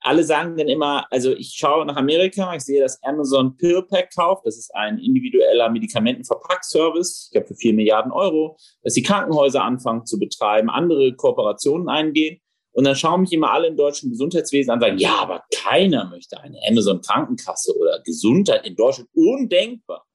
Alle 0.00 0.24
sagen 0.24 0.56
dann 0.56 0.68
immer, 0.68 1.06
also 1.10 1.32
ich 1.32 1.54
schaue 1.56 1.84
nach 1.84 1.96
Amerika, 1.96 2.54
ich 2.54 2.62
sehe, 2.62 2.80
dass 2.80 3.02
Amazon 3.02 3.56
PillPack 3.56 4.14
kauft. 4.14 4.46
Das 4.46 4.56
ist 4.56 4.74
ein 4.74 4.98
individueller 4.98 5.70
Medikamentenverpackservice, 5.70 7.26
ich 7.26 7.32
glaube 7.32 7.48
für 7.48 7.56
vier 7.56 7.74
Milliarden 7.74 8.12
Euro, 8.12 8.56
dass 8.82 8.94
die 8.94 9.02
Krankenhäuser 9.02 9.62
anfangen 9.62 10.06
zu 10.06 10.18
betreiben, 10.18 10.70
andere 10.70 11.14
Kooperationen 11.14 11.88
eingehen. 11.88 12.40
Und 12.72 12.84
dann 12.84 12.94
schauen 12.94 13.22
mich 13.22 13.32
immer 13.32 13.50
alle 13.50 13.66
im 13.66 13.76
deutschen 13.76 14.10
Gesundheitswesen 14.10 14.70
an 14.70 14.76
und 14.78 14.82
sagen, 14.82 14.98
ja, 14.98 15.16
aber 15.20 15.42
keiner 15.52 16.08
möchte 16.10 16.38
eine 16.38 16.58
Amazon 16.68 17.00
Krankenkasse 17.00 17.76
oder 17.76 18.00
Gesundheit 18.04 18.64
in 18.64 18.76
Deutschland. 18.76 19.10
Undenkbar. 19.14 20.06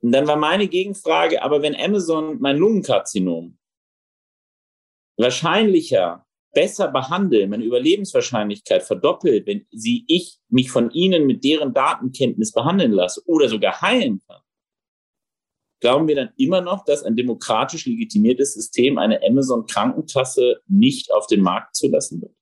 Und 0.00 0.12
dann 0.12 0.26
war 0.26 0.36
meine 0.36 0.66
Gegenfrage, 0.66 1.42
aber 1.42 1.62
wenn 1.62 1.76
Amazon 1.76 2.40
mein 2.40 2.56
Lungenkarzinom 2.56 3.58
wahrscheinlicher 5.16 6.25
besser 6.56 6.88
behandeln, 6.88 7.50
meine 7.50 7.64
Überlebenswahrscheinlichkeit 7.64 8.82
verdoppelt, 8.82 9.46
wenn 9.46 9.66
sie 9.70 10.06
ich 10.08 10.38
mich 10.48 10.70
von 10.70 10.90
ihnen 10.90 11.26
mit 11.26 11.44
deren 11.44 11.74
Datenkenntnis 11.74 12.50
behandeln 12.52 12.92
lasse 12.92 13.22
oder 13.26 13.50
sogar 13.50 13.82
heilen 13.82 14.22
kann, 14.26 14.40
glauben 15.80 16.08
wir 16.08 16.14
dann 16.14 16.30
immer 16.38 16.62
noch, 16.62 16.86
dass 16.86 17.02
ein 17.02 17.14
demokratisch 17.14 17.84
legitimiertes 17.84 18.54
System 18.54 18.96
eine 18.96 19.20
Amazon 19.22 19.66
Krankenkasse 19.66 20.62
nicht 20.66 21.12
auf 21.12 21.26
den 21.26 21.42
Markt 21.42 21.76
zulassen 21.76 22.22
wird. 22.22 22.34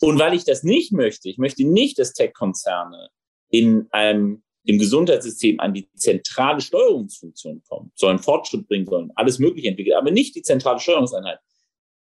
Und 0.00 0.18
weil 0.18 0.34
ich 0.34 0.44
das 0.44 0.64
nicht 0.64 0.90
möchte, 0.90 1.28
ich 1.28 1.38
möchte 1.38 1.64
nicht, 1.64 2.00
dass 2.00 2.14
Tech-Konzerne 2.14 3.10
in 3.48 3.86
einem 3.92 4.42
im 4.64 4.78
Gesundheitssystem 4.78 5.60
an 5.60 5.72
die 5.72 5.88
zentrale 5.94 6.60
Steuerungsfunktion 6.60 7.62
kommen, 7.68 7.92
sollen 7.94 8.18
Fortschritt 8.18 8.66
bringen 8.66 8.86
sollen, 8.86 9.12
alles 9.14 9.38
Mögliche 9.38 9.68
entwickeln, 9.68 9.96
aber 9.96 10.10
nicht 10.10 10.34
die 10.34 10.42
zentrale 10.42 10.80
Steuerungseinheit. 10.80 11.38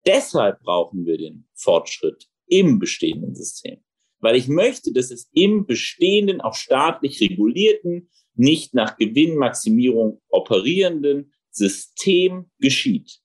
Deshalb 0.06 0.60
brauchen 0.60 1.06
wir 1.06 1.16
den 1.16 1.46
Fortschritt 1.54 2.28
im 2.46 2.78
bestehenden 2.78 3.34
System. 3.34 3.78
Weil 4.20 4.36
ich 4.36 4.48
möchte, 4.48 4.92
dass 4.92 5.10
es 5.10 5.28
im 5.32 5.66
bestehenden, 5.66 6.40
auch 6.40 6.54
staatlich 6.54 7.20
regulierten, 7.20 8.10
nicht 8.34 8.74
nach 8.74 8.96
Gewinnmaximierung 8.96 10.20
operierenden 10.28 11.32
System 11.50 12.50
geschieht. 12.58 13.20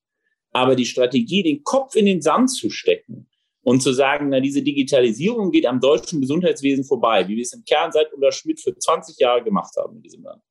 Aber 0.51 0.75
die 0.75 0.85
Strategie, 0.85 1.43
den 1.43 1.63
Kopf 1.63 1.95
in 1.95 2.05
den 2.05 2.21
Sand 2.21 2.51
zu 2.51 2.69
stecken 2.69 3.29
und 3.61 3.81
zu 3.81 3.93
sagen, 3.93 4.29
na, 4.29 4.39
diese 4.39 4.61
Digitalisierung 4.61 5.51
geht 5.51 5.65
am 5.65 5.79
deutschen 5.79 6.21
Gesundheitswesen 6.21 6.83
vorbei, 6.85 7.27
wie 7.27 7.35
wir 7.35 7.43
es 7.43 7.53
im 7.53 7.63
Kern 7.63 7.91
seit 7.91 8.13
Ulla 8.13 8.31
Schmidt 8.31 8.59
für 8.59 8.75
20 8.75 9.19
Jahre 9.19 9.43
gemacht 9.43 9.75
haben 9.77 9.97
in 9.97 10.01
diesem 10.01 10.23
Land. 10.23 10.41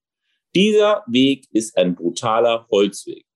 Dieser 0.54 1.04
Weg 1.08 1.47
ist 1.52 1.76
ein 1.76 1.94
brutaler 1.94 2.66
Holzweg. 2.70 3.27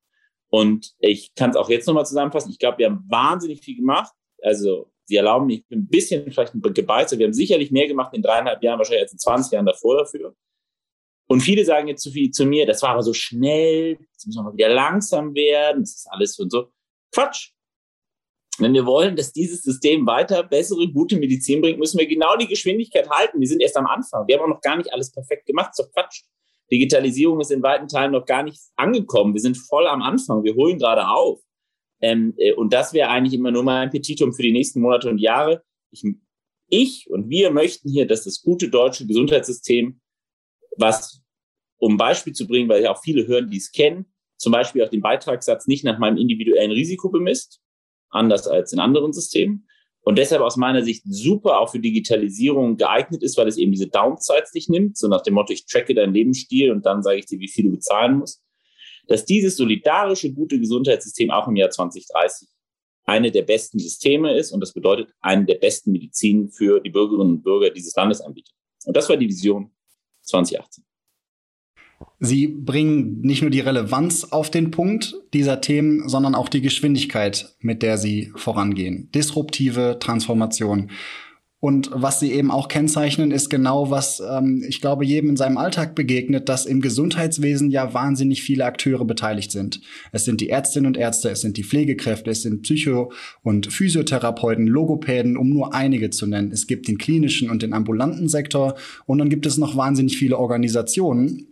Und 0.53 0.93
ich 0.99 1.35
kann 1.35 1.51
es 1.51 1.57
auch 1.57 1.71
jetzt 1.71 1.87
nochmal 1.87 2.05
zusammenfassen. 2.05 2.51
Ich 2.51 2.59
glaube, 2.59 2.79
wir 2.79 2.87
haben 2.87 3.05
wahnsinnig 3.09 3.63
viel 3.63 3.77
gemacht. 3.77 4.13
Also, 4.43 4.93
Sie 5.07 5.17
erlauben 5.17 5.47
mir, 5.47 5.55
ich 5.55 5.67
bin 5.67 5.81
ein 5.81 5.89
bisschen 5.89 6.31
vielleicht 6.31 6.53
gebeizt. 6.53 7.19
Wir 7.19 7.27
haben 7.27 7.33
sicherlich 7.33 7.71
mehr 7.71 7.89
gemacht 7.89 8.15
in 8.15 8.23
dreieinhalb 8.23 8.63
Jahren, 8.63 8.79
wahrscheinlich 8.79 9.03
als 9.03 9.13
in 9.13 9.19
20 9.19 9.53
Jahren 9.53 9.67
davor 9.67 9.97
dafür. 9.97 10.37
Und 11.27 11.41
viele 11.41 11.65
sagen 11.65 11.89
jetzt 11.89 12.03
zu 12.03 12.11
viel 12.11 12.31
zu 12.31 12.45
mir, 12.45 12.67
das 12.67 12.83
war 12.83 12.91
aber 12.91 13.03
so 13.03 13.15
schnell, 13.15 13.97
jetzt 14.13 14.27
müssen 14.27 14.41
wir 14.41 14.43
mal 14.43 14.53
wieder 14.53 14.69
langsam 14.69 15.35
werden, 15.35 15.83
das 15.83 15.97
ist 15.97 16.07
alles 16.11 16.39
und 16.39 16.51
so. 16.51 16.71
Quatsch. 17.15 17.53
Wenn 18.59 18.75
wir 18.75 18.85
wollen, 18.85 19.17
dass 19.17 19.33
dieses 19.33 19.63
System 19.63 20.07
weiter 20.07 20.43
bessere, 20.43 20.87
gute 20.93 21.17
Medizin 21.17 21.63
bringt, 21.63 21.79
müssen 21.79 21.99
wir 21.99 22.07
genau 22.07 22.37
die 22.37 22.47
Geschwindigkeit 22.47 23.09
halten. 23.09 23.41
Wir 23.41 23.49
sind 23.49 23.63
erst 23.63 23.79
am 23.79 23.87
Anfang. 23.87 24.29
Wir 24.29 24.37
haben 24.37 24.45
auch 24.45 24.55
noch 24.55 24.61
gar 24.61 24.77
nicht 24.77 24.93
alles 24.93 25.11
perfekt 25.11 25.47
gemacht. 25.47 25.73
Doch 25.79 25.91
Quatsch. 25.93 26.25
Digitalisierung 26.71 27.41
ist 27.41 27.51
in 27.51 27.63
weiten 27.63 27.89
Teilen 27.89 28.13
noch 28.13 28.27
gar 28.27 28.43
nicht 28.43 28.61
angekommen. 28.77 29.35
Wir 29.35 29.41
sind 29.41 29.57
voll 29.57 29.87
am 29.87 30.03
Anfang. 30.03 30.45
Wir 30.45 30.55
holen 30.55 30.79
gerade 30.79 31.09
auf. 31.09 31.41
Ähm, 32.01 32.35
äh, 32.37 32.53
und 32.53 32.73
das 32.73 32.93
wäre 32.93 33.09
eigentlich 33.09 33.35
immer 33.35 33.51
nur 33.51 33.63
mein 33.63 33.91
Petitum 33.91 34.33
für 34.33 34.43
die 34.43 34.53
nächsten 34.53 34.81
Monate 34.81 35.09
und 35.09 35.19
Jahre. 35.19 35.63
Ich, 35.91 36.03
ich 36.69 37.11
und 37.11 37.29
wir 37.29 37.51
möchten 37.51 37.89
hier, 37.91 38.07
dass 38.07 38.25
das 38.25 38.43
gute 38.43 38.69
deutsche 38.69 39.07
Gesundheitssystem, 39.07 40.01
was, 40.77 41.23
um 41.79 41.95
ein 41.95 41.99
Beispiel 41.99 42.33
zu 42.33 42.47
bringen, 42.47 42.69
weil 42.69 42.83
ja 42.83 42.93
auch 42.93 43.03
viele 43.03 43.27
hören, 43.27 43.51
die 43.51 43.59
es 43.59 43.71
kennen, 43.71 44.13
zum 44.39 44.53
Beispiel 44.53 44.83
auch 44.83 44.89
den 44.89 45.03
Beitragssatz 45.03 45.67
nicht 45.67 45.85
nach 45.85 45.99
meinem 45.99 46.17
individuellen 46.17 46.73
Risiko 46.73 47.11
bemisst, 47.11 47.61
anders 48.11 48.49
als 48.49 48.73
in 48.73 48.81
anderen 48.81 49.13
Systemen, 49.13 49.69
und 50.05 50.19
deshalb 50.19 50.43
aus 50.43 50.57
meiner 50.57 50.83
Sicht 50.83 51.05
super 51.07 51.61
auch 51.61 51.71
für 51.71 51.79
Digitalisierung 51.79 52.77
geeignet 52.77 53.23
ist, 53.23 53.37
weil 53.37 53.47
es 53.47 53.57
eben 53.57 53.71
diese 53.71 53.87
Downsides 53.87 54.53
nicht 54.53 54.69
nimmt, 54.69 54.97
so 54.97 55.09
nach 55.09 55.23
dem 55.23 55.35
Motto, 55.35 55.53
ich 55.53 55.67
tracke 55.67 55.95
deinen 55.95 56.13
Lebensstil 56.13 56.73
und 56.73 56.85
dann 56.85 57.03
sage 57.03 57.19
ich 57.19 57.27
dir, 57.27 57.39
wie 57.39 57.49
viel 57.49 57.67
du 57.67 57.71
bezahlen 57.71 58.19
musst, 58.19 58.43
dass 59.07 59.25
dieses 59.25 59.57
solidarische, 59.57 60.33
gute 60.33 60.59
Gesundheitssystem 60.59 61.31
auch 61.31 61.47
im 61.47 61.57
Jahr 61.57 61.71
2030 61.71 62.49
eine 63.05 63.31
der 63.31 63.43
besten 63.43 63.79
Systeme 63.79 64.37
ist 64.37 64.53
und 64.53 64.61
das 64.61 64.73
bedeutet 64.73 65.13
eine 65.21 65.45
der 65.45 65.57
besten 65.57 65.93
Medizin 65.93 66.49
für 66.49 66.81
die 66.81 66.91
Bürgerinnen 66.91 67.35
und 67.35 67.43
Bürger 67.43 67.71
dieses 67.71 67.95
Landes 67.95 68.21
anbietet. 68.21 68.55
Und 68.85 68.97
das 68.97 69.09
war 69.09 69.17
die 69.17 69.29
Vision 69.29 69.71
2018. 70.23 70.85
Sie 72.21 72.47
bringen 72.47 73.21
nicht 73.21 73.43
nur 73.43 73.51
die 73.51 73.61
Relevanz 73.61 74.25
auf 74.25 74.51
den 74.51 74.71
Punkt 74.71 75.17
dieser 75.33 75.61
Themen, 75.61 76.09
sondern 76.09 76.35
auch 76.35 76.49
die 76.49 76.61
Geschwindigkeit, 76.61 77.55
mit 77.61 77.83
der 77.83 77.99
sie 77.99 78.33
vorangehen. 78.37 79.11
Disruptive 79.13 79.99
Transformation. 80.01 80.91
Und 81.65 81.91
was 81.95 82.19
sie 82.19 82.33
eben 82.33 82.51
auch 82.51 82.67
kennzeichnen, 82.67 83.31
ist 83.31 83.49
genau, 83.49 83.89
was 83.89 84.21
ähm, 84.21 84.65
ich 84.67 84.81
glaube, 84.81 85.05
jedem 85.05 85.31
in 85.31 85.37
seinem 85.37 85.59
Alltag 85.59 85.95
begegnet, 85.95 86.49
dass 86.49 86.67
im 86.67 86.81
Gesundheitswesen 86.81 87.71
ja 87.71 87.95
wahnsinnig 87.95 88.43
viele 88.43 88.65
Akteure 88.65 89.05
beteiligt 89.05 89.53
sind. 89.53 89.81
Es 90.11 90.25
sind 90.25 90.41
die 90.41 90.49
Ärztinnen 90.49 90.89
und 90.89 90.97
Ärzte, 90.97 91.31
es 91.31 91.41
sind 91.41 91.57
die 91.57 91.63
Pflegekräfte, 91.63 92.33
es 92.33 92.43
sind 92.43 92.63
Psycho- 92.63 93.13
und 93.45 93.73
Physiotherapeuten, 93.73 94.67
Logopäden, 94.67 95.37
um 95.37 95.51
nur 95.51 95.73
einige 95.73 96.11
zu 96.11 96.27
nennen. 96.27 96.51
Es 96.51 96.67
gibt 96.67 96.89
den 96.89 96.99
klinischen 96.99 97.49
und 97.49 97.63
den 97.63 97.75
ambulanten 97.75 98.29
Sektor 98.29 98.75
und 99.07 99.19
dann 99.19 99.31
gibt 99.31 99.47
es 99.47 99.57
noch 99.57 99.77
wahnsinnig 99.77 100.19
viele 100.19 100.39
Organisationen, 100.39 101.47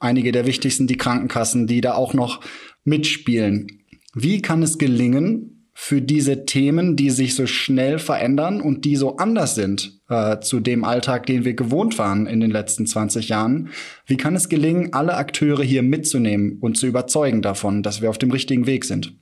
einige 0.00 0.32
der 0.32 0.46
wichtigsten, 0.46 0.86
die 0.86 0.96
Krankenkassen, 0.96 1.66
die 1.66 1.80
da 1.80 1.94
auch 1.94 2.14
noch 2.14 2.40
mitspielen. 2.84 3.82
Wie 4.14 4.40
kann 4.42 4.62
es 4.62 4.78
gelingen, 4.78 5.56
für 5.78 6.00
diese 6.00 6.46
Themen, 6.46 6.96
die 6.96 7.10
sich 7.10 7.34
so 7.34 7.46
schnell 7.46 7.98
verändern 7.98 8.62
und 8.62 8.86
die 8.86 8.96
so 8.96 9.18
anders 9.18 9.54
sind 9.54 10.00
äh, 10.08 10.40
zu 10.40 10.58
dem 10.58 10.84
Alltag, 10.84 11.26
den 11.26 11.44
wir 11.44 11.52
gewohnt 11.52 11.98
waren 11.98 12.26
in 12.26 12.40
den 12.40 12.50
letzten 12.50 12.86
20 12.86 13.28
Jahren, 13.28 13.68
wie 14.06 14.16
kann 14.16 14.34
es 14.34 14.48
gelingen, 14.48 14.94
alle 14.94 15.14
Akteure 15.18 15.62
hier 15.62 15.82
mitzunehmen 15.82 16.60
und 16.62 16.78
zu 16.78 16.86
überzeugen 16.86 17.42
davon, 17.42 17.82
dass 17.82 18.00
wir 18.00 18.08
auf 18.08 18.16
dem 18.16 18.30
richtigen 18.30 18.66
Weg 18.66 18.86
sind? 18.86 19.12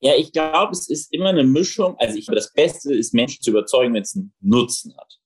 Ja, 0.00 0.14
ich 0.18 0.32
glaube, 0.32 0.72
es 0.72 0.90
ist 0.90 1.14
immer 1.14 1.28
eine 1.28 1.44
Mischung. 1.44 1.94
Also 1.98 2.18
ich 2.18 2.26
das 2.26 2.52
Beste 2.52 2.92
ist, 2.92 3.14
Menschen 3.14 3.40
zu 3.40 3.50
überzeugen, 3.50 3.94
wenn 3.94 4.02
es 4.02 4.16
einen 4.16 4.32
Nutzen 4.40 4.92
hat 4.98 5.21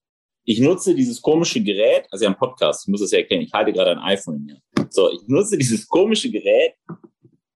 ich 0.47 0.61
nutze 0.61 0.95
dieses 0.95 1.21
komische 1.21 1.61
Gerät, 1.61 2.07
also 2.11 2.25
ja, 2.25 2.31
ein 2.31 2.38
Podcast, 2.38 2.85
ich 2.85 2.88
muss 2.88 3.00
es 3.00 3.11
ja 3.11 3.19
erkennen, 3.19 3.43
ich 3.43 3.53
halte 3.53 3.73
gerade 3.73 3.91
ein 3.91 3.99
iPhone 3.99 4.37
in 4.37 4.45
mir. 4.45 4.62
So, 4.91 5.11
ich 5.11 5.21
nutze 5.26 5.59
dieses 5.59 5.88
komische 5.88 6.31
Gerät 6.31 6.75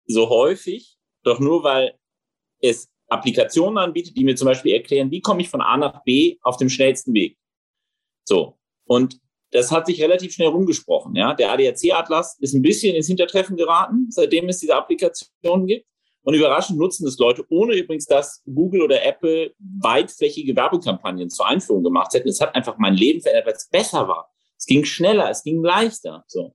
so 0.06 0.30
häufig, 0.30 0.98
doch 1.24 1.40
nur 1.40 1.64
weil 1.64 1.96
es 2.62 2.90
Applikationen 3.10 3.78
anbietet, 3.78 4.16
die 4.16 4.24
mir 4.24 4.38
zum 4.38 4.46
Beispiel 4.46 4.74
erklären, 4.74 5.12
wie 5.12 5.20
komme 5.20 5.42
ich 5.42 5.50
von 5.50 5.62
A 5.62 5.76
nach 5.76 6.02
B 6.06 6.38
auf 6.42 6.56
dem 6.56 6.70
schnellsten 6.70 7.14
Weg. 7.14 7.38
So. 8.24 8.58
Und 8.86 9.20
das 9.52 9.70
hat 9.72 9.86
sich 9.86 10.02
relativ 10.02 10.34
schnell 10.34 10.50
rumgesprochen, 10.50 11.16
ja. 11.16 11.34
Der 11.34 11.52
ADAC-Atlas 11.52 12.38
ist 12.40 12.54
ein 12.54 12.62
bisschen 12.62 12.96
ins 12.96 13.08
Hintertreffen 13.08 13.58
geraten, 13.58 14.08
seitdem 14.10 14.48
es 14.48 14.60
diese 14.60 14.76
Applikationen 14.76 15.68
gibt. 15.68 15.86
Und 16.28 16.34
überraschend 16.34 16.78
nutzen 16.78 17.06
das 17.06 17.18
Leute, 17.20 17.46
ohne 17.48 17.74
übrigens, 17.74 18.06
dass 18.06 18.44
Google 18.44 18.82
oder 18.82 19.02
Apple 19.02 19.54
weitflächige 19.60 20.54
Werbekampagnen 20.58 21.30
zur 21.30 21.48
Einführung 21.48 21.86
gemacht 21.86 22.14
hätten. 22.14 22.28
Es 22.28 22.42
hat 22.42 22.54
einfach 22.54 22.78
mein 22.78 22.96
Leben 22.96 23.22
verändert, 23.22 23.46
weil 23.46 23.54
es 23.54 23.70
besser 23.70 24.10
war. 24.10 24.30
Es 24.58 24.66
ging 24.66 24.84
schneller, 24.84 25.30
es 25.30 25.42
ging 25.42 25.64
leichter. 25.64 26.26
So. 26.28 26.54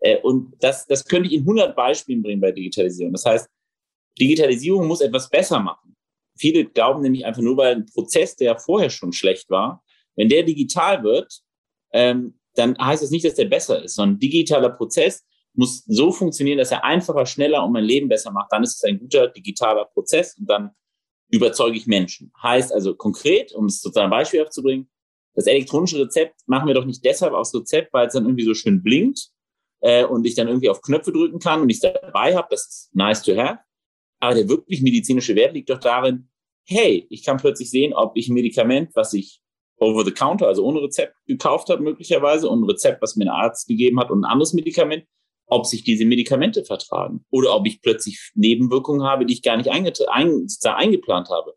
Äh, 0.00 0.18
und 0.18 0.52
das, 0.60 0.86
das 0.86 1.06
könnte 1.06 1.28
ich 1.30 1.36
in 1.36 1.40
100 1.40 1.74
Beispielen 1.74 2.22
bringen 2.22 2.42
bei 2.42 2.52
Digitalisierung. 2.52 3.14
Das 3.14 3.24
heißt, 3.24 3.48
Digitalisierung 4.20 4.86
muss 4.86 5.00
etwas 5.00 5.30
besser 5.30 5.58
machen. 5.58 5.96
Viele 6.36 6.66
glauben 6.66 7.00
nämlich 7.00 7.24
einfach 7.24 7.40
nur, 7.40 7.56
weil 7.56 7.76
ein 7.76 7.86
Prozess, 7.86 8.36
der 8.36 8.58
vorher 8.58 8.90
schon 8.90 9.14
schlecht 9.14 9.48
war, 9.48 9.82
wenn 10.16 10.28
der 10.28 10.42
digital 10.42 11.02
wird, 11.02 11.40
ähm, 11.94 12.38
dann 12.56 12.76
heißt 12.76 13.02
das 13.02 13.10
nicht, 13.10 13.24
dass 13.24 13.36
der 13.36 13.46
besser 13.46 13.84
ist, 13.84 13.94
sondern 13.94 14.18
digitaler 14.18 14.68
Prozess 14.68 15.24
muss 15.54 15.84
so 15.86 16.12
funktionieren, 16.12 16.58
dass 16.58 16.72
er 16.72 16.84
einfacher, 16.84 17.26
schneller 17.26 17.64
und 17.64 17.72
mein 17.72 17.84
Leben 17.84 18.08
besser 18.08 18.30
macht. 18.30 18.52
Dann 18.52 18.62
ist 18.62 18.76
es 18.76 18.84
ein 18.84 18.98
guter 18.98 19.28
digitaler 19.28 19.84
Prozess 19.86 20.36
und 20.38 20.48
dann 20.48 20.70
überzeuge 21.28 21.76
ich 21.76 21.86
Menschen. 21.86 22.32
Heißt 22.42 22.72
also 22.72 22.94
konkret, 22.94 23.52
um 23.52 23.66
es 23.66 23.80
sozusagen 23.80 24.10
beispielhaft 24.10 24.52
zu 24.52 24.62
bringen, 24.62 24.88
das 25.34 25.46
elektronische 25.46 25.98
Rezept 25.98 26.40
machen 26.46 26.68
wir 26.68 26.74
doch 26.74 26.84
nicht 26.84 27.04
deshalb 27.04 27.32
aus 27.32 27.54
Rezept, 27.54 27.92
weil 27.92 28.06
es 28.06 28.12
dann 28.12 28.24
irgendwie 28.24 28.44
so 28.44 28.54
schön 28.54 28.82
blinkt 28.82 29.30
äh, 29.80 30.04
und 30.04 30.24
ich 30.26 30.34
dann 30.34 30.46
irgendwie 30.46 30.70
auf 30.70 30.80
Knöpfe 30.80 31.12
drücken 31.12 31.40
kann 31.40 31.60
und 31.60 31.70
ich 31.70 31.82
es 31.82 31.92
dabei 31.92 32.36
habe. 32.36 32.48
Das 32.50 32.66
ist 32.66 32.94
nice 32.94 33.22
to 33.22 33.36
have. 33.36 33.58
Aber 34.20 34.34
der 34.34 34.48
wirklich 34.48 34.80
medizinische 34.80 35.34
Wert 35.34 35.54
liegt 35.54 35.70
doch 35.70 35.80
darin, 35.80 36.28
hey, 36.66 37.06
ich 37.10 37.24
kann 37.24 37.36
plötzlich 37.36 37.70
sehen, 37.70 37.92
ob 37.92 38.16
ich 38.16 38.28
ein 38.28 38.34
Medikament, 38.34 38.90
was 38.94 39.12
ich 39.12 39.40
over 39.78 40.04
the 40.04 40.12
counter, 40.12 40.46
also 40.46 40.64
ohne 40.64 40.80
Rezept 40.82 41.14
gekauft 41.26 41.68
habe 41.68 41.82
möglicherweise 41.82 42.48
und 42.48 42.60
ein 42.60 42.70
Rezept, 42.70 43.02
was 43.02 43.16
mir 43.16 43.24
ein 43.24 43.28
Arzt 43.28 43.66
gegeben 43.66 43.98
hat 43.98 44.10
und 44.10 44.20
ein 44.20 44.30
anderes 44.30 44.52
Medikament, 44.52 45.04
ob 45.46 45.66
sich 45.66 45.84
diese 45.84 46.04
Medikamente 46.04 46.64
vertragen 46.64 47.24
oder 47.30 47.54
ob 47.54 47.66
ich 47.66 47.82
plötzlich 47.82 48.32
Nebenwirkungen 48.34 49.06
habe, 49.06 49.26
die 49.26 49.34
ich 49.34 49.42
gar 49.42 49.56
nicht 49.56 49.70
einge 49.70 49.92
ein, 50.08 50.46
eingeplant 50.64 51.28
habe. 51.28 51.54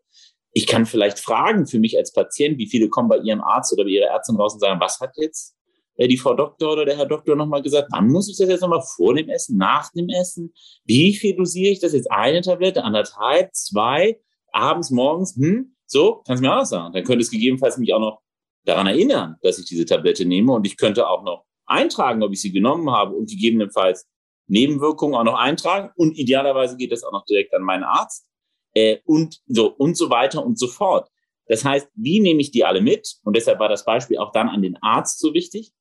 Ich 0.52 0.66
kann 0.66 0.86
vielleicht 0.86 1.18
fragen 1.18 1.66
für 1.66 1.78
mich 1.78 1.96
als 1.96 2.12
Patient, 2.12 2.58
wie 2.58 2.68
viele 2.68 2.88
kommen 2.88 3.08
bei 3.08 3.18
Ihrem 3.18 3.40
Arzt 3.40 3.72
oder 3.72 3.84
bei 3.84 3.90
Ihrer 3.90 4.08
Ärztin 4.08 4.36
raus 4.36 4.54
und 4.54 4.60
sagen, 4.60 4.80
was 4.80 5.00
hat 5.00 5.12
jetzt 5.16 5.54
die 5.98 6.16
Frau 6.16 6.34
Doktor 6.34 6.72
oder 6.72 6.84
der 6.84 6.96
Herr 6.96 7.06
Doktor 7.06 7.34
nochmal 7.34 7.62
gesagt, 7.62 7.88
wann 7.90 8.08
muss 8.08 8.28
ich 8.28 8.36
das 8.36 8.48
jetzt 8.48 8.60
nochmal 8.60 8.82
vor 8.96 9.14
dem 9.14 9.28
Essen, 9.28 9.56
nach 9.56 9.90
dem 9.92 10.08
Essen? 10.08 10.52
Wie 10.84 11.12
viel 11.14 11.34
dosiere 11.34 11.72
ich 11.72 11.80
das 11.80 11.92
jetzt? 11.92 12.10
Eine 12.10 12.40
Tablette, 12.40 12.84
anderthalb, 12.84 13.52
zwei, 13.52 14.20
abends, 14.52 14.90
morgens, 14.90 15.34
hm? 15.36 15.74
So, 15.86 16.22
kannst 16.26 16.42
du 16.42 16.48
mir 16.48 16.56
auch 16.56 16.64
sagen. 16.64 16.92
Dann 16.92 17.02
könnte 17.02 17.22
es 17.22 17.30
gegebenenfalls 17.30 17.78
mich 17.78 17.92
auch 17.94 18.00
noch 18.00 18.20
daran 18.64 18.86
erinnern, 18.86 19.36
dass 19.42 19.58
ich 19.58 19.64
diese 19.64 19.86
Tablette 19.86 20.24
nehme 20.24 20.52
und 20.52 20.66
ich 20.66 20.76
könnte 20.76 21.08
auch 21.08 21.24
noch 21.24 21.46
eintragen, 21.68 22.22
ob 22.22 22.32
ich 22.32 22.40
sie 22.40 22.52
genommen 22.52 22.90
habe 22.90 23.14
und 23.14 23.30
gegebenenfalls 23.30 24.08
Nebenwirkungen 24.46 25.14
auch 25.14 25.24
noch 25.24 25.38
eintragen 25.38 25.90
und 25.96 26.18
idealerweise 26.18 26.76
geht 26.76 26.92
das 26.92 27.04
auch 27.04 27.12
noch 27.12 27.24
direkt 27.26 27.54
an 27.54 27.62
meinen 27.62 27.84
Arzt 27.84 28.26
äh, 28.74 28.98
und 29.04 29.40
so 29.46 29.68
und 29.68 29.96
so 29.96 30.10
weiter 30.10 30.44
und 30.44 30.58
so 30.58 30.68
fort. 30.68 31.08
Das 31.46 31.64
heißt, 31.64 31.88
wie 31.94 32.20
nehme 32.20 32.40
ich 32.40 32.50
die 32.50 32.64
alle 32.64 32.80
mit? 32.80 33.16
Und 33.24 33.36
deshalb 33.36 33.58
war 33.58 33.68
das 33.68 33.84
Beispiel 33.84 34.18
auch 34.18 34.32
dann 34.32 34.48
an 34.48 34.62
den 34.62 34.76
Arzt 34.82 35.18
so 35.18 35.34
wichtig. 35.34 35.72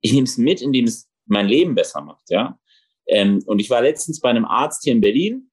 Ich 0.00 0.12
nehme 0.12 0.24
es 0.24 0.36
mit, 0.38 0.60
indem 0.60 0.84
es 0.86 1.08
mein 1.26 1.46
Leben 1.46 1.74
besser 1.74 2.00
macht, 2.02 2.30
ja. 2.30 2.58
Ähm, 3.06 3.42
und 3.46 3.58
ich 3.58 3.70
war 3.70 3.82
letztens 3.82 4.20
bei 4.20 4.30
einem 4.30 4.44
Arzt 4.44 4.84
hier 4.84 4.92
in 4.92 5.00
Berlin, 5.00 5.50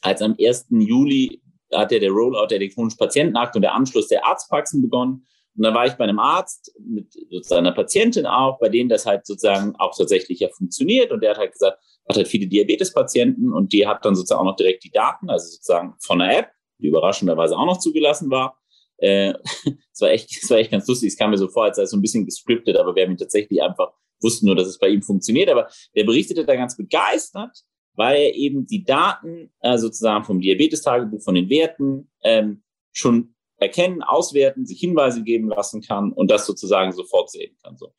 als 0.00 0.22
am 0.22 0.36
1. 0.38 0.66
Juli 0.70 1.42
hat 1.72 1.92
ja 1.92 1.98
der 1.98 2.10
Rollout 2.10 2.48
der 2.48 2.58
elektronischen 2.58 2.98
Patientenakte 2.98 3.58
und 3.58 3.62
der 3.62 3.74
Anschluss 3.74 4.08
der 4.08 4.26
Arztpraxen 4.26 4.82
begonnen. 4.82 5.26
Und 5.56 5.64
dann 5.64 5.74
war 5.74 5.86
ich 5.86 5.94
bei 5.94 6.04
einem 6.04 6.18
Arzt 6.18 6.74
mit 6.78 7.12
sozusagen 7.30 7.66
einer 7.66 7.74
Patientin 7.74 8.26
auch, 8.26 8.58
bei 8.58 8.68
denen 8.68 8.88
das 8.88 9.04
halt 9.04 9.26
sozusagen 9.26 9.74
auch 9.76 9.96
tatsächlich 9.96 10.40
ja 10.40 10.48
funktioniert. 10.48 11.12
Und 11.12 11.22
der 11.22 11.30
hat 11.30 11.38
halt 11.38 11.52
gesagt, 11.52 11.78
hat 12.08 12.16
halt 12.16 12.28
viele 12.28 12.46
Diabetespatienten 12.46 13.52
und 13.52 13.72
die 13.72 13.86
hat 13.86 14.04
dann 14.04 14.14
sozusagen 14.14 14.40
auch 14.40 14.50
noch 14.50 14.56
direkt 14.56 14.84
die 14.84 14.90
Daten, 14.90 15.30
also 15.30 15.46
sozusagen 15.46 15.94
von 16.00 16.18
der 16.18 16.38
App, 16.38 16.50
die 16.78 16.88
überraschenderweise 16.88 17.56
auch 17.56 17.66
noch 17.66 17.78
zugelassen 17.78 18.30
war. 18.30 18.58
Äh, 18.96 19.34
es 19.92 20.00
war 20.00 20.10
echt, 20.10 20.30
es 20.42 20.50
war 20.50 20.58
echt 20.58 20.70
ganz 20.70 20.86
lustig. 20.88 21.08
Es 21.08 21.18
kam 21.18 21.30
mir 21.30 21.38
so 21.38 21.48
vor, 21.48 21.64
als 21.64 21.76
sei 21.76 21.82
es 21.82 21.90
so 21.90 21.96
ein 21.96 22.02
bisschen 22.02 22.24
gescriptet, 22.24 22.76
aber 22.76 22.94
wir 22.94 23.04
haben 23.04 23.12
ihn 23.12 23.18
tatsächlich 23.18 23.62
einfach 23.62 23.92
wussten 24.22 24.46
nur, 24.46 24.56
dass 24.56 24.68
es 24.68 24.78
bei 24.78 24.88
ihm 24.88 25.02
funktioniert. 25.02 25.50
Aber 25.50 25.68
der 25.94 26.04
berichtete 26.04 26.44
da 26.44 26.54
ganz 26.54 26.76
begeistert, 26.76 27.58
weil 27.94 28.16
er 28.16 28.34
eben 28.34 28.66
die 28.66 28.84
Daten 28.84 29.52
äh, 29.60 29.76
sozusagen 29.76 30.24
vom 30.24 30.40
Diabetestagebuch, 30.40 31.22
von 31.22 31.34
den 31.34 31.50
Werten 31.50 32.10
ähm, 32.22 32.62
schon 32.92 33.34
erkennen, 33.62 34.02
auswerten, 34.02 34.66
sich 34.66 34.80
Hinweise 34.80 35.22
geben 35.22 35.48
lassen 35.48 35.80
kann 35.80 36.12
und 36.12 36.30
das 36.30 36.46
sozusagen 36.46 36.92
sofort 36.92 37.30
sehen 37.30 37.56
kann. 37.62 37.76
So. 37.76 37.92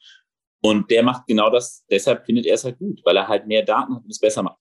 Und 0.62 0.91
der 0.91 1.03
macht 1.03 1.27
genau 1.27 1.50
das, 1.50 1.86
deshalb 1.89 2.25
findet 2.25 2.46
er 2.46 2.55
es 2.55 2.63
halt 2.63 2.77
gut, 2.77 3.01
weil 3.03 3.17
er 3.17 3.27
halt 3.27 3.48
mehr 3.48 3.63
Daten 3.63 3.96
hat 3.96 4.03
und 4.03 4.12
es 4.12 4.20
besser 4.20 4.43
macht. 4.43 4.60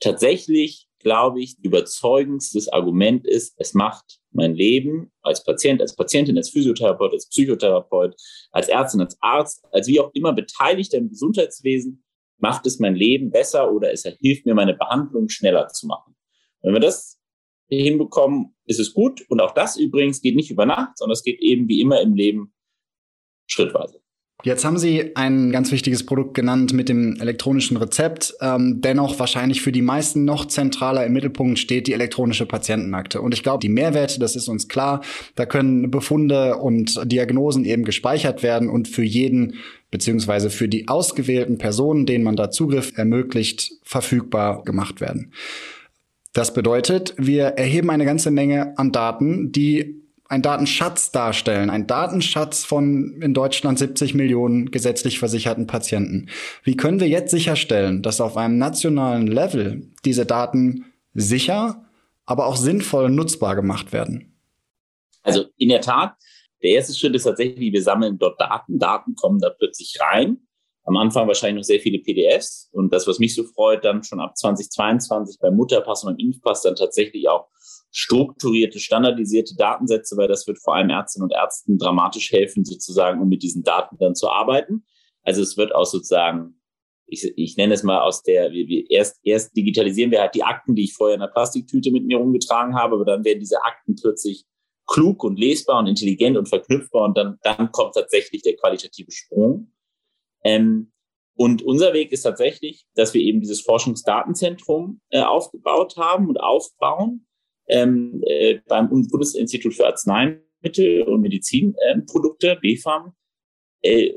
Tatsächlich 0.00 0.88
glaube 1.04 1.40
ich, 1.40 1.56
überzeugendstes 1.62 2.68
Argument 2.68 3.24
ist, 3.26 3.54
es 3.58 3.74
macht 3.74 4.18
mein 4.32 4.54
Leben 4.54 5.12
als 5.22 5.44
Patient, 5.44 5.80
als 5.80 5.94
Patientin, 5.94 6.36
als 6.36 6.50
Physiotherapeut, 6.50 7.12
als 7.12 7.28
Psychotherapeut, 7.28 8.16
als 8.50 8.68
Ärztin, 8.68 9.02
als 9.02 9.16
Arzt, 9.20 9.64
als 9.70 9.86
wie 9.86 10.00
auch 10.00 10.10
immer 10.14 10.32
Beteiligter 10.32 10.96
im 10.96 11.10
Gesundheitswesen, 11.10 12.02
macht 12.38 12.66
es 12.66 12.80
mein 12.80 12.96
Leben 12.96 13.30
besser 13.30 13.70
oder 13.70 13.92
es 13.92 14.02
hilft 14.20 14.46
mir, 14.46 14.54
meine 14.54 14.74
Behandlung 14.74 15.28
schneller 15.28 15.68
zu 15.68 15.86
machen. 15.86 16.16
Wenn 16.62 16.72
wir 16.72 16.80
das 16.80 17.13
hinbekommen, 17.68 18.54
ist 18.66 18.80
es 18.80 18.94
gut. 18.94 19.24
Und 19.28 19.40
auch 19.40 19.52
das 19.52 19.76
übrigens 19.76 20.20
geht 20.20 20.36
nicht 20.36 20.50
über 20.50 20.66
Nacht, 20.66 20.98
sondern 20.98 21.12
es 21.12 21.22
geht 21.22 21.40
eben 21.40 21.68
wie 21.68 21.80
immer 21.80 22.00
im 22.00 22.14
Leben 22.14 22.52
schrittweise. 23.46 24.04
Jetzt 24.42 24.64
haben 24.66 24.76
Sie 24.76 25.16
ein 25.16 25.52
ganz 25.52 25.72
wichtiges 25.72 26.04
Produkt 26.04 26.34
genannt 26.34 26.74
mit 26.74 26.90
dem 26.90 27.16
elektronischen 27.18 27.78
Rezept. 27.78 28.34
Ähm, 28.42 28.82
dennoch 28.82 29.18
wahrscheinlich 29.18 29.62
für 29.62 29.72
die 29.72 29.80
meisten 29.80 30.26
noch 30.26 30.44
zentraler 30.44 31.06
im 31.06 31.14
Mittelpunkt 31.14 31.58
steht 31.58 31.86
die 31.86 31.94
elektronische 31.94 32.44
Patientenakte. 32.44 33.22
Und 33.22 33.32
ich 33.32 33.42
glaube, 33.42 33.60
die 33.60 33.70
Mehrwerte, 33.70 34.20
das 34.20 34.36
ist 34.36 34.48
uns 34.48 34.68
klar. 34.68 35.02
Da 35.34 35.46
können 35.46 35.90
Befunde 35.90 36.56
und 36.56 37.10
Diagnosen 37.10 37.64
eben 37.64 37.84
gespeichert 37.84 38.42
werden 38.42 38.68
und 38.68 38.86
für 38.86 39.04
jeden 39.04 39.54
beziehungsweise 39.90 40.50
für 40.50 40.68
die 40.68 40.88
ausgewählten 40.88 41.56
Personen, 41.56 42.04
denen 42.04 42.24
man 42.24 42.36
da 42.36 42.50
Zugriff 42.50 42.98
ermöglicht, 42.98 43.72
verfügbar 43.82 44.62
gemacht 44.64 45.00
werden. 45.00 45.32
Das 46.34 46.52
bedeutet, 46.52 47.14
wir 47.16 47.44
erheben 47.44 47.90
eine 47.90 48.04
ganze 48.04 48.32
Menge 48.32 48.76
an 48.76 48.90
Daten, 48.90 49.52
die 49.52 50.02
ein 50.28 50.42
Datenschatz 50.42 51.12
darstellen, 51.12 51.70
ein 51.70 51.86
Datenschatz 51.86 52.64
von 52.64 53.22
in 53.22 53.34
Deutschland 53.34 53.78
70 53.78 54.14
Millionen 54.14 54.72
gesetzlich 54.72 55.20
versicherten 55.20 55.68
Patienten. 55.68 56.28
Wie 56.64 56.76
können 56.76 56.98
wir 56.98 57.08
jetzt 57.08 57.30
sicherstellen, 57.30 58.02
dass 58.02 58.20
auf 58.20 58.36
einem 58.36 58.58
nationalen 58.58 59.28
Level 59.28 59.92
diese 60.04 60.26
Daten 60.26 60.86
sicher, 61.12 61.84
aber 62.26 62.46
auch 62.46 62.56
sinnvoll 62.56 63.10
nutzbar 63.10 63.54
gemacht 63.54 63.92
werden? 63.92 64.34
Also 65.22 65.44
in 65.56 65.68
der 65.68 65.82
Tat, 65.82 66.16
der 66.64 66.70
erste 66.70 66.94
Schritt 66.94 67.14
ist 67.14 67.24
tatsächlich, 67.24 67.72
wir 67.72 67.82
sammeln 67.82 68.18
dort 68.18 68.40
Daten. 68.40 68.80
Daten 68.80 69.14
kommen 69.14 69.38
da 69.38 69.50
plötzlich 69.50 69.98
rein. 70.00 70.38
Am 70.84 70.96
Anfang 70.96 71.26
wahrscheinlich 71.26 71.62
noch 71.62 71.66
sehr 71.66 71.80
viele 71.80 71.98
PDFs. 71.98 72.68
Und 72.72 72.92
das, 72.92 73.06
was 73.06 73.18
mich 73.18 73.34
so 73.34 73.44
freut, 73.44 73.84
dann 73.84 74.02
schon 74.02 74.20
ab 74.20 74.36
2022 74.36 75.38
beim 75.40 75.56
Mutterpass 75.56 76.04
und 76.04 76.12
beim 76.12 76.26
Impfpass 76.26 76.62
dann 76.62 76.76
tatsächlich 76.76 77.28
auch 77.28 77.48
strukturierte, 77.90 78.78
standardisierte 78.78 79.54
Datensätze, 79.56 80.16
weil 80.16 80.28
das 80.28 80.46
wird 80.46 80.58
vor 80.58 80.74
allem 80.74 80.90
Ärztinnen 80.90 81.24
und 81.24 81.32
Ärzten 81.32 81.78
dramatisch 81.78 82.32
helfen, 82.32 82.64
sozusagen, 82.64 83.22
um 83.22 83.28
mit 83.28 83.42
diesen 83.42 83.62
Daten 83.62 83.96
dann 83.98 84.14
zu 84.14 84.28
arbeiten. 84.28 84.84
Also 85.22 85.40
es 85.42 85.56
wird 85.56 85.74
auch 85.74 85.86
sozusagen, 85.86 86.60
ich, 87.06 87.32
ich 87.36 87.56
nenne 87.56 87.72
es 87.72 87.82
mal 87.82 88.00
aus 88.00 88.22
der, 88.22 88.52
wir, 88.52 88.66
wir 88.66 88.90
erst, 88.90 89.20
erst 89.22 89.56
digitalisieren 89.56 90.10
wir 90.10 90.20
halt 90.20 90.34
die 90.34 90.42
Akten, 90.42 90.74
die 90.74 90.84
ich 90.84 90.94
vorher 90.94 91.14
in 91.14 91.20
der 91.20 91.28
Plastiktüte 91.28 91.90
mit 91.92 92.04
mir 92.04 92.18
rumgetragen 92.18 92.74
habe, 92.74 92.96
aber 92.96 93.04
dann 93.04 93.24
werden 93.24 93.40
diese 93.40 93.62
Akten 93.62 93.94
plötzlich 93.94 94.44
klug 94.86 95.24
und 95.24 95.38
lesbar 95.38 95.78
und 95.78 95.86
intelligent 95.86 96.36
und 96.36 96.48
verknüpfbar 96.48 97.04
und 97.04 97.16
dann, 97.16 97.38
dann 97.42 97.72
kommt 97.72 97.94
tatsächlich 97.94 98.42
der 98.42 98.56
qualitative 98.56 99.12
Sprung. 99.12 99.72
Ähm, 100.44 100.92
und 101.36 101.62
unser 101.62 101.92
Weg 101.92 102.12
ist 102.12 102.22
tatsächlich, 102.22 102.86
dass 102.94 103.12
wir 103.12 103.20
eben 103.20 103.40
dieses 103.40 103.60
Forschungsdatenzentrum 103.62 105.00
äh, 105.10 105.22
aufgebaut 105.22 105.96
haben 105.96 106.28
und 106.28 106.38
aufbauen, 106.38 107.26
ähm, 107.68 108.22
äh, 108.26 108.60
beim 108.68 108.88
Bundesinstitut 108.88 109.74
für 109.74 109.86
Arzneimittel 109.86 111.02
und 111.02 111.22
Medizinprodukte, 111.22 112.58
äh, 112.62 112.76
BfArM, 112.76 113.14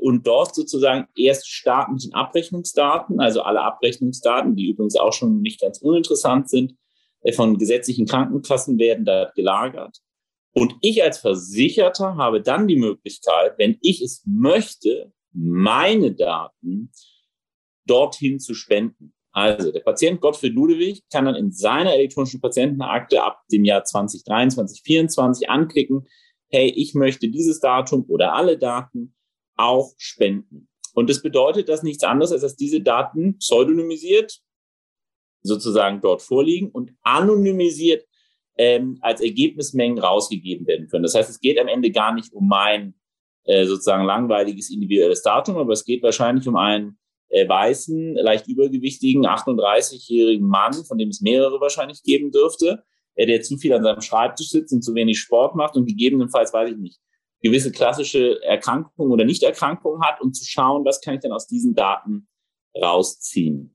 und 0.00 0.26
dort 0.26 0.54
sozusagen 0.54 1.08
erst 1.14 1.46
starten 1.50 1.92
mit 1.92 2.04
den 2.04 2.14
Abrechnungsdaten, 2.14 3.20
also 3.20 3.42
alle 3.42 3.60
Abrechnungsdaten, 3.60 4.56
die 4.56 4.70
übrigens 4.70 4.96
auch 4.96 5.12
schon 5.12 5.42
nicht 5.42 5.60
ganz 5.60 5.82
uninteressant 5.82 6.48
sind, 6.48 6.74
äh, 7.20 7.32
von 7.32 7.58
gesetzlichen 7.58 8.06
Krankenkassen 8.06 8.78
werden 8.78 9.04
da 9.04 9.30
gelagert. 9.34 9.98
Und 10.54 10.74
ich 10.80 11.02
als 11.02 11.18
Versicherter 11.18 12.16
habe 12.16 12.40
dann 12.40 12.66
die 12.66 12.76
Möglichkeit, 12.76 13.58
wenn 13.58 13.76
ich 13.82 14.00
es 14.00 14.22
möchte, 14.24 15.12
meine 15.32 16.12
Daten 16.14 16.90
dorthin 17.86 18.38
zu 18.38 18.54
spenden. 18.54 19.12
Also 19.32 19.70
der 19.70 19.80
Patient 19.80 20.20
Gottfried 20.20 20.54
Ludewig 20.54 21.02
kann 21.12 21.26
dann 21.26 21.34
in 21.34 21.52
seiner 21.52 21.94
elektronischen 21.94 22.40
Patientenakte 22.40 23.22
ab 23.22 23.42
dem 23.52 23.64
Jahr 23.64 23.84
2023, 23.84 24.82
2024 24.82 25.50
anklicken, 25.50 26.08
hey, 26.50 26.72
ich 26.74 26.94
möchte 26.94 27.28
dieses 27.28 27.60
Datum 27.60 28.04
oder 28.08 28.34
alle 28.34 28.58
Daten 28.58 29.14
auch 29.56 29.92
spenden. 29.98 30.68
Und 30.94 31.10
das 31.10 31.22
bedeutet 31.22 31.68
das 31.68 31.82
nichts 31.82 32.04
anderes, 32.04 32.32
als 32.32 32.42
dass 32.42 32.56
diese 32.56 32.80
Daten 32.80 33.38
pseudonymisiert 33.38 34.40
sozusagen 35.42 36.00
dort 36.00 36.22
vorliegen 36.22 36.70
und 36.70 36.92
anonymisiert 37.02 38.04
ähm, 38.56 38.98
als 39.00 39.20
Ergebnismengen 39.20 39.98
rausgegeben 39.98 40.66
werden 40.66 40.88
können. 40.88 41.04
Das 41.04 41.14
heißt, 41.14 41.30
es 41.30 41.40
geht 41.40 41.58
am 41.58 41.68
Ende 41.68 41.92
gar 41.92 42.12
nicht 42.12 42.32
um 42.32 42.48
mein 42.48 42.94
äh, 43.48 43.64
sozusagen 43.64 44.04
langweiliges 44.04 44.70
individuelles 44.70 45.22
Datum, 45.22 45.56
aber 45.56 45.72
es 45.72 45.86
geht 45.86 46.02
wahrscheinlich 46.02 46.46
um 46.46 46.56
ein 46.56 46.98
äh, 47.30 47.48
weißen, 47.48 48.14
leicht 48.16 48.46
übergewichtigen, 48.46 49.26
38-jährigen 49.26 50.46
Mann, 50.46 50.74
von 50.84 50.98
dem 50.98 51.08
es 51.08 51.22
mehrere 51.22 51.58
wahrscheinlich 51.58 52.02
geben 52.02 52.30
dürfte, 52.30 52.84
äh, 53.14 53.24
der 53.24 53.40
zu 53.40 53.56
viel 53.56 53.72
an 53.72 53.82
seinem 53.82 54.02
Schreibtisch 54.02 54.50
sitzt 54.50 54.74
und 54.74 54.82
zu 54.82 54.94
wenig 54.94 55.18
Sport 55.18 55.56
macht 55.56 55.76
und 55.76 55.86
gegebenenfalls, 55.86 56.52
weiß 56.52 56.72
ich 56.72 56.76
nicht, 56.76 57.00
gewisse 57.40 57.72
klassische 57.72 58.38
Erkrankungen 58.42 59.12
oder 59.12 59.24
Nichterkrankungen 59.24 60.02
hat 60.02 60.20
und 60.20 60.34
zu 60.34 60.44
schauen, 60.44 60.84
was 60.84 61.00
kann 61.00 61.14
ich 61.14 61.20
denn 61.20 61.32
aus 61.32 61.46
diesen 61.46 61.74
Daten 61.74 62.28
rausziehen. 62.78 63.74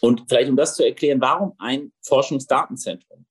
Und 0.00 0.24
vielleicht 0.30 0.48
um 0.48 0.56
das 0.56 0.76
zu 0.76 0.82
erklären, 0.82 1.20
warum 1.20 1.52
ein 1.58 1.92
Forschungsdatenzentrum? 2.00 3.26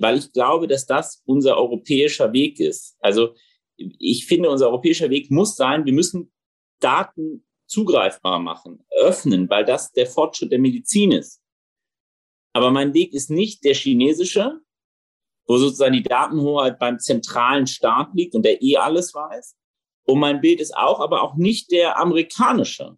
Weil 0.00 0.16
ich 0.16 0.32
glaube, 0.32 0.68
dass 0.68 0.86
das 0.86 1.22
unser 1.26 1.58
europäischer 1.58 2.32
Weg 2.32 2.60
ist. 2.60 2.96
Also 3.00 3.34
ich 3.98 4.26
finde, 4.26 4.50
unser 4.50 4.68
europäischer 4.68 5.10
Weg 5.10 5.30
muss 5.30 5.56
sein, 5.56 5.84
wir 5.84 5.92
müssen 5.92 6.32
Daten 6.80 7.44
zugreifbar 7.66 8.38
machen, 8.38 8.84
öffnen, 9.00 9.48
weil 9.48 9.64
das 9.64 9.92
der 9.92 10.06
Fortschritt 10.06 10.52
der 10.52 10.58
Medizin 10.58 11.12
ist. 11.12 11.40
Aber 12.52 12.70
mein 12.70 12.94
Weg 12.94 13.14
ist 13.14 13.30
nicht 13.30 13.64
der 13.64 13.74
chinesische, 13.74 14.60
wo 15.46 15.56
sozusagen 15.56 15.92
die 15.92 16.02
Datenhoheit 16.02 16.78
beim 16.78 16.98
zentralen 16.98 17.66
Staat 17.66 18.10
liegt 18.14 18.34
und 18.34 18.44
der 18.44 18.62
eh 18.62 18.76
alles 18.76 19.14
weiß. 19.14 19.56
Und 20.04 20.18
mein 20.18 20.40
Bild 20.40 20.60
ist 20.60 20.76
auch, 20.76 21.00
aber 21.00 21.22
auch 21.22 21.36
nicht 21.36 21.70
der 21.70 21.98
amerikanische, 21.98 22.96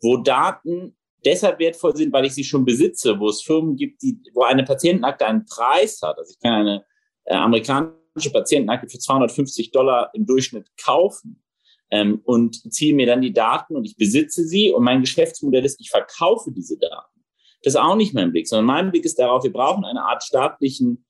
wo 0.00 0.18
Daten 0.18 0.96
deshalb 1.24 1.58
wertvoll 1.58 1.96
sind, 1.96 2.12
weil 2.12 2.26
ich 2.26 2.34
sie 2.34 2.44
schon 2.44 2.64
besitze, 2.64 3.18
wo 3.18 3.28
es 3.28 3.42
Firmen 3.42 3.76
gibt, 3.76 4.02
die, 4.02 4.18
wo 4.34 4.42
eine 4.42 4.64
Patientenakte 4.64 5.26
einen 5.26 5.46
Preis 5.46 6.00
hat. 6.02 6.18
Also 6.18 6.32
ich 6.32 6.40
kann 6.40 6.52
eine 6.52 6.84
äh, 7.24 7.34
amerikanische 7.34 8.01
Patientenakte 8.14 8.88
für 8.88 8.98
250 8.98 9.70
Dollar 9.70 10.10
im 10.14 10.26
Durchschnitt 10.26 10.66
kaufen 10.82 11.42
ähm, 11.90 12.20
und 12.24 12.72
ziehe 12.72 12.94
mir 12.94 13.06
dann 13.06 13.22
die 13.22 13.32
Daten 13.32 13.76
und 13.76 13.84
ich 13.84 13.96
besitze 13.96 14.44
sie 14.44 14.70
und 14.70 14.84
mein 14.84 15.00
Geschäftsmodell 15.00 15.64
ist, 15.64 15.80
ich 15.80 15.90
verkaufe 15.90 16.50
diese 16.52 16.78
Daten. 16.78 17.20
Das 17.62 17.74
ist 17.74 17.80
auch 17.80 17.96
nicht 17.96 18.12
mein 18.12 18.32
Blick, 18.32 18.48
sondern 18.48 18.66
mein 18.66 18.90
Blick 18.90 19.04
ist 19.04 19.18
darauf, 19.18 19.44
wir 19.44 19.52
brauchen 19.52 19.84
eine 19.84 20.02
Art 20.02 20.24
staatlichen, 20.24 21.06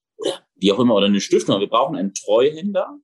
wie 0.56 0.72
auch 0.72 0.78
immer, 0.78 0.94
oder 0.94 1.06
eine 1.06 1.20
Stiftung, 1.20 1.58
wir 1.60 1.68
brauchen 1.68 1.96
einen 1.96 2.14
Treuhänder, 2.14 2.98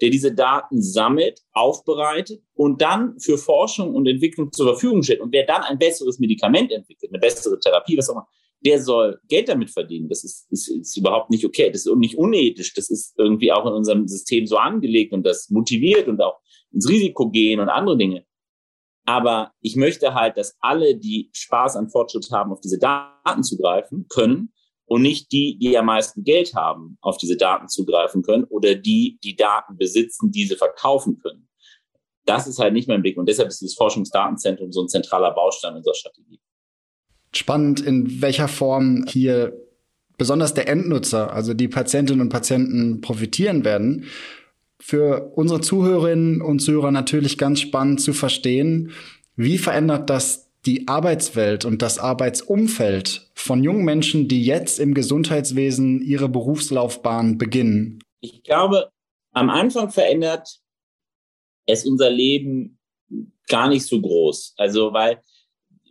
der 0.00 0.10
diese 0.10 0.32
Daten 0.32 0.82
sammelt, 0.82 1.40
aufbereitet 1.52 2.42
und 2.54 2.82
dann 2.82 3.18
für 3.18 3.38
Forschung 3.38 3.94
und 3.94 4.06
Entwicklung 4.06 4.52
zur 4.52 4.66
Verfügung 4.66 5.02
stellt. 5.02 5.20
Und 5.20 5.32
wer 5.32 5.46
dann 5.46 5.62
ein 5.62 5.78
besseres 5.78 6.18
Medikament 6.18 6.70
entwickelt, 6.70 7.10
eine 7.12 7.18
bessere 7.18 7.58
Therapie, 7.58 7.96
was 7.96 8.10
auch 8.10 8.14
immer, 8.14 8.28
der 8.60 8.80
soll 8.82 9.20
Geld 9.28 9.48
damit 9.48 9.70
verdienen. 9.70 10.08
Das 10.08 10.24
ist, 10.24 10.50
ist, 10.50 10.68
ist 10.68 10.96
überhaupt 10.96 11.30
nicht 11.30 11.44
okay. 11.44 11.70
Das 11.70 11.86
ist 11.86 11.94
nicht 11.96 12.16
unethisch. 12.16 12.74
Das 12.74 12.90
ist 12.90 13.14
irgendwie 13.18 13.52
auch 13.52 13.66
in 13.66 13.72
unserem 13.72 14.08
System 14.08 14.46
so 14.46 14.56
angelegt 14.56 15.12
und 15.12 15.24
das 15.24 15.50
motiviert 15.50 16.08
und 16.08 16.20
auch 16.20 16.40
ins 16.72 16.88
Risiko 16.88 17.30
gehen 17.30 17.60
und 17.60 17.68
andere 17.68 17.96
Dinge. 17.96 18.24
Aber 19.04 19.52
ich 19.60 19.76
möchte 19.76 20.14
halt, 20.14 20.36
dass 20.36 20.56
alle, 20.60 20.96
die 20.96 21.30
Spaß 21.32 21.76
an 21.76 21.90
Fortschritt 21.90 22.30
haben, 22.32 22.52
auf 22.52 22.60
diese 22.60 22.78
Daten 22.78 23.44
zugreifen 23.44 24.06
können 24.08 24.52
und 24.86 25.02
nicht 25.02 25.30
die, 25.30 25.58
die 25.58 25.78
am 25.78 25.86
meisten 25.86 26.24
Geld 26.24 26.54
haben, 26.54 26.98
auf 27.00 27.16
diese 27.16 27.36
Daten 27.36 27.68
zugreifen 27.68 28.22
können 28.22 28.44
oder 28.44 28.74
die, 28.74 29.18
die 29.22 29.36
Daten 29.36 29.76
besitzen, 29.76 30.32
diese 30.32 30.56
verkaufen 30.56 31.18
können. 31.18 31.48
Das 32.24 32.48
ist 32.48 32.58
halt 32.58 32.72
nicht 32.72 32.88
mein 32.88 33.02
Blick 33.02 33.16
und 33.16 33.28
deshalb 33.28 33.48
ist 33.48 33.60
dieses 33.60 33.76
Forschungsdatenzentrum 33.76 34.72
so 34.72 34.82
ein 34.82 34.88
zentraler 34.88 35.32
Baustein 35.32 35.76
unserer 35.76 35.94
Strategie. 35.94 36.40
Spannend, 37.32 37.80
in 37.80 38.22
welcher 38.22 38.48
Form 38.48 39.04
hier 39.08 39.56
besonders 40.18 40.54
der 40.54 40.68
Endnutzer, 40.68 41.32
also 41.32 41.54
die 41.54 41.68
Patientinnen 41.68 42.20
und 42.22 42.28
Patienten 42.28 43.00
profitieren 43.00 43.64
werden. 43.64 44.04
Für 44.78 45.32
unsere 45.34 45.60
Zuhörerinnen 45.60 46.40
und 46.40 46.60
Zuhörer 46.60 46.90
natürlich 46.90 47.38
ganz 47.38 47.60
spannend 47.60 48.00
zu 48.00 48.12
verstehen, 48.12 48.92
wie 49.36 49.58
verändert 49.58 50.08
das 50.10 50.50
die 50.64 50.88
Arbeitswelt 50.88 51.64
und 51.64 51.80
das 51.82 51.98
Arbeitsumfeld 51.98 53.30
von 53.34 53.62
jungen 53.62 53.84
Menschen, 53.84 54.28
die 54.28 54.44
jetzt 54.44 54.80
im 54.80 54.94
Gesundheitswesen 54.94 56.02
ihre 56.02 56.28
Berufslaufbahn 56.28 57.38
beginnen? 57.38 58.00
Ich 58.20 58.42
glaube, 58.42 58.90
am 59.32 59.50
Anfang 59.50 59.90
verändert 59.90 60.60
es 61.66 61.84
unser 61.84 62.10
Leben 62.10 62.78
gar 63.48 63.68
nicht 63.68 63.86
so 63.86 64.00
groß. 64.00 64.54
Also, 64.56 64.92
weil 64.92 65.20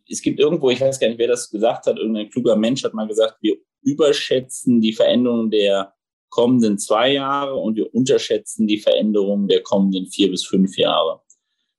es 0.09 0.21
gibt 0.21 0.39
irgendwo, 0.39 0.69
ich 0.69 0.81
weiß 0.81 0.99
gar 0.99 1.07
nicht, 1.07 1.19
wer 1.19 1.27
das 1.27 1.49
gesagt 1.49 1.87
hat, 1.87 1.97
irgendein 1.97 2.29
kluger 2.29 2.55
Mensch 2.55 2.83
hat 2.83 2.93
mal 2.93 3.07
gesagt, 3.07 3.37
wir 3.41 3.57
überschätzen 3.81 4.81
die 4.81 4.93
Veränderung 4.93 5.49
der 5.49 5.93
kommenden 6.29 6.77
zwei 6.77 7.13
Jahre 7.13 7.55
und 7.55 7.75
wir 7.75 7.93
unterschätzen 7.93 8.67
die 8.67 8.79
Veränderung 8.79 9.47
der 9.47 9.61
kommenden 9.61 10.07
vier 10.07 10.29
bis 10.29 10.45
fünf 10.45 10.77
Jahre. 10.77 11.21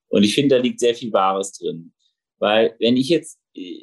Und 0.08 0.22
ich 0.22 0.34
finde, 0.34 0.56
da 0.56 0.62
liegt 0.62 0.80
sehr 0.80 0.94
viel 0.94 1.12
Wahres 1.12 1.52
drin. 1.52 1.92
Weil 2.38 2.76
wenn 2.78 2.96
ich 2.96 3.08
jetzt 3.08 3.38
äh, 3.54 3.82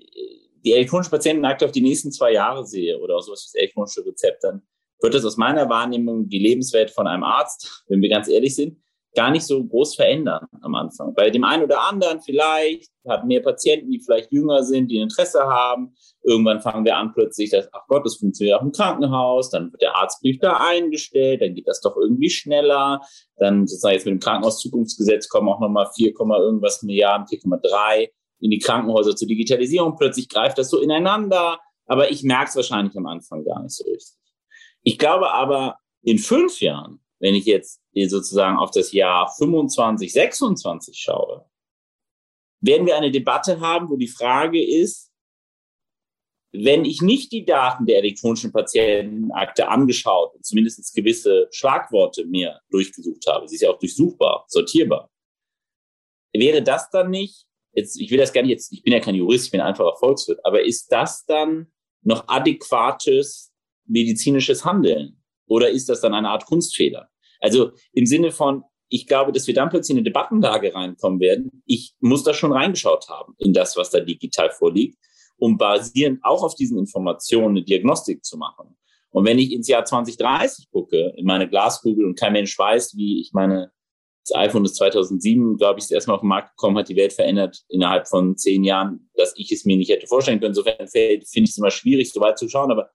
die 0.64 0.74
elektronische 0.74 1.12
Patientenakte 1.12 1.66
auf 1.66 1.72
die 1.72 1.82
nächsten 1.82 2.12
zwei 2.12 2.34
Jahre 2.34 2.66
sehe 2.66 2.98
oder 3.00 3.18
auch 3.18 3.22
sowas 3.22 3.44
wie 3.44 3.58
das 3.58 3.62
elektronische 3.62 4.06
Rezept, 4.06 4.44
dann 4.44 4.62
wird 5.02 5.14
das 5.14 5.26
aus 5.26 5.38
meiner 5.38 5.70
Wahrnehmung 5.70 6.30
die 6.30 6.40
Lebenswelt 6.40 6.90
von 6.90 7.08
einem 7.08 7.24
Arzt, 7.24 7.84
wenn 7.88 8.02
wir 8.02 8.10
ganz 8.10 8.30
ehrlich 8.30 8.56
sind, 8.56 8.82
gar 9.16 9.32
nicht 9.32 9.46
so 9.46 9.64
groß 9.64 9.96
verändern 9.96 10.48
am 10.62 10.76
Anfang. 10.76 11.14
Bei 11.14 11.30
dem 11.30 11.44
einen 11.44 11.64
oder 11.64 11.82
anderen 11.82 12.22
vielleicht 12.22 12.90
hat 13.08 13.26
mehr 13.26 13.42
Patienten, 13.42 13.92
die 13.92 14.00
vielleicht 14.00 14.32
jünger 14.32 14.64
sind, 14.64 14.90
die 14.90 14.98
Interesse 14.98 15.42
haben. 15.42 15.96
Irgendwann 16.24 16.62
fangen 16.62 16.86
wir 16.86 16.98
an 16.98 17.14
plötzlich, 17.14 17.52
dass, 17.52 17.70
ach 17.74 17.86
Gott, 17.88 18.06
das 18.06 18.16
funktioniert 18.16 18.58
auch 18.58 18.64
im 18.64 18.72
Krankenhaus. 18.72 19.50
Dann 19.50 19.72
wird 19.72 19.82
der 19.82 19.96
Arztbrief 19.96 20.40
da 20.40 20.58
eingestellt, 20.58 21.42
dann 21.42 21.54
geht 21.54 21.68
das 21.68 21.82
doch 21.82 21.96
irgendwie 21.98 22.30
schneller. 22.30 23.02
Dann 23.38 23.68
sozusagen 23.68 23.94
jetzt 23.94 24.06
mit 24.06 24.14
dem 24.14 24.20
Krankenhauszukunftsgesetz 24.20 25.30
kommen 25.30 25.50
auch 25.50 25.60
nochmal 25.60 25.90
4, 25.96 26.14
irgendwas 26.18 26.82
Milliarden, 26.82 27.28
4,3 27.28 28.10
in 28.40 28.52
die 28.52 28.60
Krankenhäuser 28.60 29.16
zur 29.16 29.28
Digitalisierung. 29.28 29.96
Plötzlich 29.96 30.28
greift 30.28 30.58
das 30.58 30.70
so 30.70 30.80
ineinander. 30.80 31.60
Aber 31.86 32.10
ich 32.10 32.24
merke 32.24 32.50
es 32.50 32.56
wahrscheinlich 32.56 32.96
am 32.98 33.06
Anfang 33.06 33.44
gar 33.44 33.62
nicht 33.62 33.76
so 33.76 33.84
richtig. 33.86 34.18
Ich 34.84 34.98
glaube 34.98 35.32
aber, 35.32 35.78
in 36.02 36.18
fünf 36.18 36.60
Jahren 36.60 37.03
wenn 37.24 37.36
ich 37.36 37.46
jetzt 37.46 37.82
sozusagen 37.94 38.58
auf 38.58 38.72
das 38.72 38.92
Jahr 38.92 39.34
25, 39.38 40.12
26 40.12 40.98
schaue, 40.98 41.50
werden 42.60 42.86
wir 42.86 42.98
eine 42.98 43.12
Debatte 43.12 43.62
haben, 43.62 43.90
wo 43.90 43.96
die 43.96 44.10
Frage 44.10 44.62
ist, 44.62 45.10
wenn 46.52 46.84
ich 46.84 47.02
nicht 47.02 47.32
die 47.32 47.46
Daten 47.46 47.86
der 47.86 48.00
elektronischen 48.00 48.52
Patientenakte 48.52 49.70
angeschaut 49.70 50.36
und 50.36 50.46
zumindest 50.46 50.94
gewisse 50.94 51.48
Schlagworte 51.52 52.26
mir 52.26 52.60
durchgesucht 52.70 53.26
habe, 53.26 53.48
sie 53.48 53.56
ist 53.56 53.62
ja 53.62 53.70
auch 53.70 53.80
durchsuchbar, 53.80 54.44
sortierbar, 54.50 55.10
wäre 56.34 56.62
das 56.62 56.90
dann 56.90 57.10
nicht, 57.10 57.46
jetzt, 57.72 58.00
ich 58.02 58.12
will 58.12 58.18
das 58.18 58.34
gar 58.34 58.42
nicht 58.42 58.52
jetzt, 58.52 58.74
ich 58.74 58.84
bin 58.84 58.92
ja 58.92 59.00
kein 59.00 59.16
Jurist, 59.16 59.46
ich 59.46 59.52
bin 59.52 59.62
einfacher 59.62 59.96
Volkswirt, 59.96 60.46
aber 60.46 60.62
ist 60.62 60.92
das 60.92 61.24
dann 61.26 61.72
noch 62.02 62.28
adäquates 62.28 63.54
medizinisches 63.86 64.66
Handeln? 64.66 65.24
Oder 65.48 65.70
ist 65.70 65.88
das 65.88 66.02
dann 66.02 66.14
eine 66.14 66.30
Art 66.30 66.46
Kunstfehler? 66.46 67.10
Also 67.44 67.72
im 67.92 68.06
Sinne 68.06 68.32
von, 68.32 68.64
ich 68.88 69.06
glaube, 69.06 69.32
dass 69.32 69.48
wir 69.48 69.54
dann 69.54 69.70
plötzlich 69.70 69.92
in 69.92 69.98
eine 69.98 70.04
Debattenlage 70.04 70.74
reinkommen 70.74 71.20
werden. 71.20 71.64
Ich 71.66 71.94
muss 72.00 72.24
da 72.24 72.34
schon 72.34 72.54
reingeschaut 72.54 73.10
haben 73.10 73.36
in 73.38 73.54
das, 73.54 73.76
was 73.76 73.90
da 73.90 74.00
digital 74.00 74.50
vorliegt, 74.52 74.98
um 75.38 75.58
basierend 75.58 76.20
auch 76.24 76.44
auf 76.44 76.56
diesen 76.56 76.78
Informationen 76.78 77.58
eine 77.58 77.66
Diagnostik 77.66 78.24
zu 78.24 78.38
machen. 78.38 78.78
Und 79.10 79.26
wenn 79.26 79.40
ich 79.40 79.52
ins 79.52 79.68
Jahr 79.68 79.84
2030 79.84 80.72
gucke, 80.72 81.14
in 81.18 81.26
meine 81.26 81.50
Glaskugel 81.50 82.06
und 82.06 82.18
kein 82.18 82.34
Mensch 82.34 82.58
weiß, 82.58 82.96
wie 82.96 83.20
ich 83.20 83.32
meine, 83.34 83.72
das 84.26 84.38
iPhone 84.38 84.64
ist 84.64 84.76
2007, 84.76 85.58
glaube 85.58 85.80
ich, 85.80 85.86
ist 85.86 85.92
erstmal 85.92 86.16
auf 86.16 86.22
den 86.22 86.30
Markt 86.30 86.56
gekommen, 86.56 86.78
hat 86.78 86.88
die 86.88 86.96
Welt 86.96 87.12
verändert 87.12 87.62
innerhalb 87.68 88.08
von 88.08 88.38
zehn 88.38 88.64
Jahren, 88.64 89.10
dass 89.16 89.34
ich 89.36 89.52
es 89.52 89.66
mir 89.66 89.76
nicht 89.76 89.90
hätte 89.90 90.08
vorstellen 90.08 90.40
können. 90.40 90.52
Insofern 90.56 90.88
finde 90.88 91.24
ich 91.24 91.50
es 91.50 91.58
immer 91.58 91.72
schwierig, 91.72 92.12
so 92.12 92.22
weit 92.22 92.38
zu 92.38 92.48
schauen. 92.48 92.72
Aber 92.72 92.90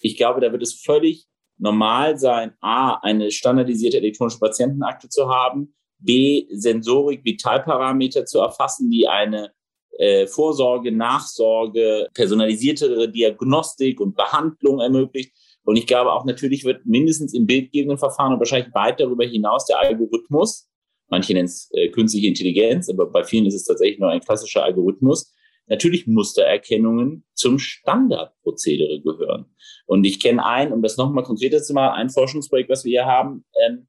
ich 0.00 0.16
glaube, 0.16 0.40
da 0.40 0.52
wird 0.52 0.62
es 0.62 0.74
völlig 0.74 1.26
normal 1.58 2.18
sein, 2.18 2.52
A, 2.60 2.96
eine 3.02 3.30
standardisierte 3.30 3.98
elektronische 3.98 4.38
Patientenakte 4.38 5.08
zu 5.08 5.28
haben, 5.28 5.74
B, 5.98 6.46
Sensorik, 6.50 7.24
Vitalparameter 7.24 8.26
zu 8.26 8.40
erfassen, 8.40 8.90
die 8.90 9.08
eine 9.08 9.52
äh, 9.98 10.26
Vorsorge, 10.26 10.92
Nachsorge, 10.92 12.08
personalisiertere 12.12 13.10
Diagnostik 13.10 14.00
und 14.00 14.14
Behandlung 14.14 14.80
ermöglicht. 14.80 15.32
Und 15.64 15.76
ich 15.76 15.86
glaube 15.86 16.12
auch 16.12 16.24
natürlich 16.24 16.64
wird 16.64 16.84
mindestens 16.86 17.34
im 17.34 17.46
bildgebenden 17.46 17.98
Verfahren 17.98 18.32
und 18.34 18.38
wahrscheinlich 18.38 18.72
weit 18.74 19.00
darüber 19.00 19.24
hinaus 19.24 19.66
der 19.66 19.80
Algorithmus, 19.80 20.68
manche 21.08 21.32
nennen 21.32 21.46
es 21.46 21.70
äh, 21.72 21.88
künstliche 21.88 22.28
Intelligenz, 22.28 22.88
aber 22.88 23.06
bei 23.06 23.24
vielen 23.24 23.46
ist 23.46 23.54
es 23.54 23.64
tatsächlich 23.64 23.98
nur 23.98 24.10
ein 24.10 24.20
klassischer 24.20 24.62
Algorithmus, 24.62 25.32
natürlich 25.66 26.06
Mustererkennungen 26.06 27.24
zum 27.34 27.58
Standardprozedere 27.58 29.00
gehören. 29.00 29.46
Und 29.86 30.04
ich 30.04 30.20
kenne 30.20 30.44
ein, 30.44 30.72
um 30.72 30.82
das 30.82 30.96
nochmal 30.96 31.24
konkreter 31.24 31.62
zu 31.62 31.74
machen, 31.74 31.96
ein 31.96 32.10
Forschungsprojekt, 32.10 32.70
was 32.70 32.84
wir 32.84 33.02
hier 33.02 33.06
haben, 33.06 33.44
ähm, 33.66 33.88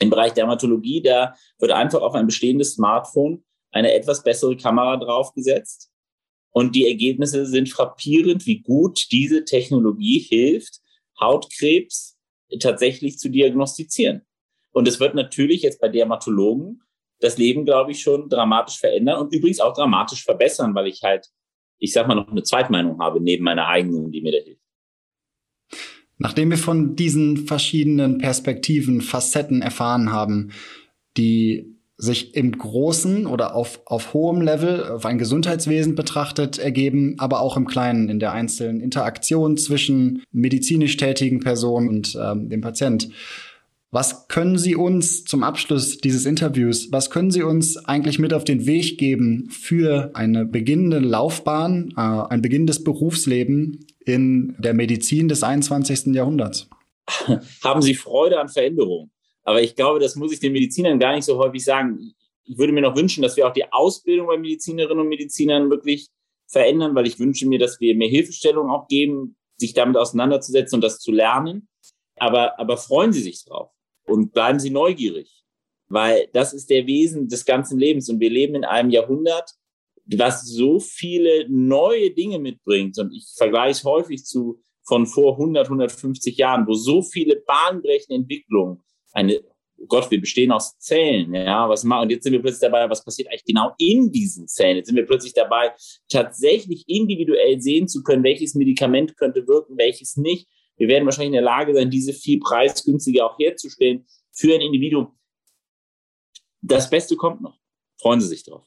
im 0.00 0.10
Bereich 0.10 0.32
Dermatologie, 0.32 1.02
da 1.02 1.34
wird 1.58 1.72
einfach 1.72 2.00
auf 2.00 2.14
ein 2.14 2.26
bestehendes 2.26 2.74
Smartphone 2.74 3.44
eine 3.70 3.92
etwas 3.92 4.22
bessere 4.22 4.56
Kamera 4.56 4.96
draufgesetzt. 4.96 5.90
Und 6.52 6.74
die 6.74 6.88
Ergebnisse 6.88 7.46
sind 7.46 7.68
frappierend, 7.68 8.46
wie 8.46 8.60
gut 8.60 9.06
diese 9.12 9.44
Technologie 9.44 10.18
hilft, 10.18 10.80
Hautkrebs 11.20 12.18
tatsächlich 12.58 13.18
zu 13.18 13.28
diagnostizieren. 13.28 14.22
Und 14.72 14.88
es 14.88 14.98
wird 14.98 15.14
natürlich 15.14 15.62
jetzt 15.62 15.80
bei 15.80 15.88
Dermatologen 15.88 16.82
das 17.20 17.38
Leben, 17.38 17.64
glaube 17.64 17.92
ich, 17.92 18.00
schon 18.00 18.28
dramatisch 18.28 18.78
verändern 18.78 19.20
und 19.20 19.34
übrigens 19.34 19.60
auch 19.60 19.74
dramatisch 19.74 20.24
verbessern, 20.24 20.74
weil 20.74 20.86
ich 20.86 21.02
halt, 21.02 21.28
ich 21.78 21.92
sag 21.92 22.08
mal, 22.08 22.14
noch 22.14 22.28
eine 22.28 22.42
Zweitmeinung 22.42 22.98
habe 23.00 23.20
neben 23.20 23.44
meiner 23.44 23.66
eigenen, 23.66 24.10
die 24.10 24.22
mir 24.22 24.32
da 24.32 24.38
hilft. 24.38 24.60
Nachdem 26.18 26.50
wir 26.50 26.58
von 26.58 26.96
diesen 26.96 27.46
verschiedenen 27.46 28.18
Perspektiven, 28.18 29.00
Facetten 29.00 29.62
erfahren 29.62 30.12
haben, 30.12 30.50
die 31.16 31.80
sich 31.96 32.34
im 32.34 32.52
großen 32.52 33.26
oder 33.26 33.54
auf, 33.54 33.80
auf 33.84 34.14
hohem 34.14 34.40
Level 34.40 34.84
auf 34.84 35.04
ein 35.04 35.18
Gesundheitswesen 35.18 35.94
betrachtet 35.94 36.58
ergeben, 36.58 37.14
aber 37.18 37.40
auch 37.40 37.56
im 37.56 37.66
Kleinen, 37.66 38.08
in 38.08 38.18
der 38.18 38.32
einzelnen 38.32 38.80
Interaktion 38.80 39.58
zwischen 39.58 40.22
medizinisch 40.32 40.96
tätigen 40.96 41.40
Personen 41.40 41.88
und 41.88 42.18
ähm, 42.20 42.48
dem 42.48 42.62
Patient. 42.62 43.08
Was 43.92 44.28
können 44.28 44.56
Sie 44.56 44.76
uns 44.76 45.24
zum 45.24 45.42
Abschluss 45.42 45.98
dieses 45.98 46.24
Interviews, 46.24 46.92
was 46.92 47.10
können 47.10 47.32
Sie 47.32 47.42
uns 47.42 47.76
eigentlich 47.76 48.20
mit 48.20 48.32
auf 48.32 48.44
den 48.44 48.64
Weg 48.64 48.98
geben 48.98 49.50
für 49.50 50.12
eine 50.14 50.44
beginnende 50.44 51.00
Laufbahn, 51.00 51.92
äh, 51.96 52.00
ein 52.00 52.40
beginnendes 52.40 52.84
Berufsleben 52.84 53.86
in 54.04 54.54
der 54.58 54.74
Medizin 54.74 55.28
des 55.28 55.42
21. 55.42 56.14
Jahrhunderts? 56.14 56.68
Haben 57.64 57.82
Sie 57.82 57.94
Freude 57.94 58.38
an 58.38 58.48
Veränderung? 58.48 59.10
Aber 59.42 59.60
ich 59.60 59.74
glaube, 59.74 59.98
das 59.98 60.14
muss 60.14 60.32
ich 60.32 60.38
den 60.38 60.52
Medizinern 60.52 61.00
gar 61.00 61.16
nicht 61.16 61.24
so 61.24 61.38
häufig 61.38 61.64
sagen. 61.64 62.12
Ich 62.44 62.58
würde 62.58 62.72
mir 62.72 62.82
noch 62.82 62.96
wünschen, 62.96 63.22
dass 63.22 63.36
wir 63.36 63.48
auch 63.48 63.52
die 63.52 63.72
Ausbildung 63.72 64.28
bei 64.28 64.38
Medizinerinnen 64.38 65.00
und 65.00 65.08
Medizinern 65.08 65.68
wirklich 65.68 66.08
verändern, 66.46 66.94
weil 66.94 67.08
ich 67.08 67.18
wünsche 67.18 67.48
mir, 67.48 67.58
dass 67.58 67.80
wir 67.80 67.96
mehr 67.96 68.08
Hilfestellung 68.08 68.70
auch 68.70 68.86
geben, 68.86 69.36
sich 69.56 69.74
damit 69.74 69.96
auseinanderzusetzen 69.96 70.76
und 70.76 70.82
das 70.82 71.00
zu 71.00 71.10
lernen 71.10 71.66
aber, 72.20 72.58
aber 72.60 72.76
freuen 72.76 73.12
Sie 73.12 73.22
sich 73.22 73.44
drauf 73.44 73.70
und 74.06 74.32
bleiben 74.32 74.58
Sie 74.58 74.70
neugierig, 74.70 75.44
weil 75.88 76.28
das 76.32 76.52
ist 76.52 76.70
der 76.70 76.86
Wesen 76.86 77.28
des 77.28 77.44
ganzen 77.44 77.78
Lebens 77.78 78.08
und 78.08 78.20
wir 78.20 78.30
leben 78.30 78.54
in 78.54 78.64
einem 78.64 78.90
Jahrhundert, 78.90 79.50
was 80.06 80.44
so 80.46 80.80
viele 80.80 81.46
neue 81.48 82.10
Dinge 82.10 82.38
mitbringt 82.38 82.98
und 82.98 83.12
ich 83.12 83.26
vergleiche 83.36 83.72
es 83.72 83.84
häufig 83.84 84.24
zu 84.24 84.60
von 84.84 85.06
vor 85.06 85.34
100, 85.34 85.66
150 85.66 86.36
Jahren, 86.36 86.66
wo 86.66 86.74
so 86.74 87.02
viele 87.02 87.36
bahnbrechende 87.46 88.14
Entwicklungen, 88.14 88.82
eine 89.12 89.40
oh 89.80 89.86
Gott, 89.86 90.10
wir 90.10 90.20
bestehen 90.20 90.52
aus 90.52 90.78
Zellen, 90.78 91.34
ja, 91.34 91.68
was 91.68 91.84
machen, 91.84 92.02
und 92.02 92.10
jetzt 92.10 92.24
sind 92.24 92.32
wir 92.32 92.42
plötzlich 92.42 92.70
dabei, 92.70 92.88
was 92.88 93.04
passiert 93.04 93.28
eigentlich 93.28 93.46
genau 93.46 93.72
in 93.78 94.12
diesen 94.12 94.46
Zellen? 94.46 94.76
Jetzt 94.76 94.88
sind 94.88 94.96
wir 94.96 95.06
plötzlich 95.06 95.32
dabei, 95.32 95.72
tatsächlich 96.08 96.84
individuell 96.86 97.60
sehen 97.60 97.88
zu 97.88 98.02
können, 98.02 98.22
welches 98.22 98.54
Medikament 98.54 99.16
könnte 99.16 99.46
wirken, 99.46 99.78
welches 99.78 100.16
nicht. 100.16 100.48
Wir 100.80 100.88
werden 100.88 101.04
wahrscheinlich 101.04 101.28
in 101.28 101.32
der 101.34 101.42
Lage 101.42 101.74
sein, 101.74 101.90
diese 101.90 102.14
viel 102.14 102.40
preisgünstiger 102.40 103.26
auch 103.26 103.38
herzustellen 103.38 104.06
für 104.32 104.54
ein 104.54 104.62
Individuum. 104.62 105.08
Das 106.62 106.88
Beste 106.88 107.16
kommt 107.16 107.42
noch. 107.42 107.58
Freuen 108.00 108.22
Sie 108.22 108.28
sich 108.28 108.44
drauf. 108.44 108.64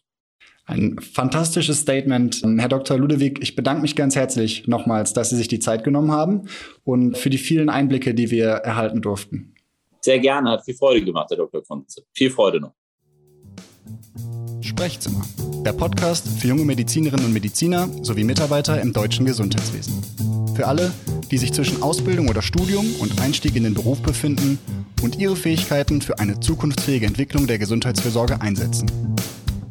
Ein 0.66 1.00
fantastisches 1.00 1.80
Statement. 1.80 2.44
Herr 2.60 2.70
Dr. 2.70 3.00
Ludewig, 3.00 3.40
ich 3.42 3.56
bedanke 3.56 3.82
mich 3.82 3.96
ganz 3.96 4.16
herzlich 4.16 4.68
nochmals, 4.68 5.14
dass 5.14 5.32
Sie 5.32 5.36
sich 5.38 5.48
die 5.48 5.58
Zeit 5.58 5.84
genommen 5.84 6.12
haben 6.12 6.48
und 6.84 7.18
für 7.18 7.32
die 7.32 7.40
vielen 7.40 7.70
Einblicke, 7.70 8.14
die 8.14 8.30
wir 8.30 8.46
erhalten 8.46 9.02
durften. 9.02 9.56
Sehr 10.02 10.20
gerne, 10.20 10.52
hat 10.52 10.66
viel 10.66 10.76
Freude 10.76 11.04
gemacht, 11.04 11.32
Herr 11.32 11.38
Dr. 11.38 11.64
Konze. 11.64 12.04
Viel 12.14 12.30
Freude 12.30 12.62
noch. 12.62 12.74
Sprechzimmer, 14.62 15.26
der 15.66 15.74
Podcast 15.74 16.28
für 16.40 16.50
junge 16.50 16.64
Medizinerinnen 16.64 17.26
und 17.26 17.34
Mediziner 17.34 17.90
sowie 18.04 18.24
Mitarbeiter 18.24 18.80
im 18.80 18.94
deutschen 18.94 19.26
Gesundheitswesen. 19.26 20.04
Für 20.56 20.68
alle, 20.68 20.92
die 21.32 21.38
sich 21.38 21.54
zwischen 21.54 21.82
Ausbildung 21.82 22.28
oder 22.30 22.42
Studium 22.42 22.86
und 23.00 23.20
Einstieg 23.22 23.56
in 23.56 23.64
den 23.64 23.74
Beruf 23.74 24.02
befinden 24.02 24.60
und 25.02 25.20
ihre 25.20 25.36
Fähigkeiten 25.36 26.02
für 26.02 26.20
eine 26.20 26.40
zukunftsfähige 26.40 27.06
Entwicklung 27.06 27.48
der 27.48 27.58
Gesundheitsfürsorge 27.58 28.42
einsetzen. 28.42 28.90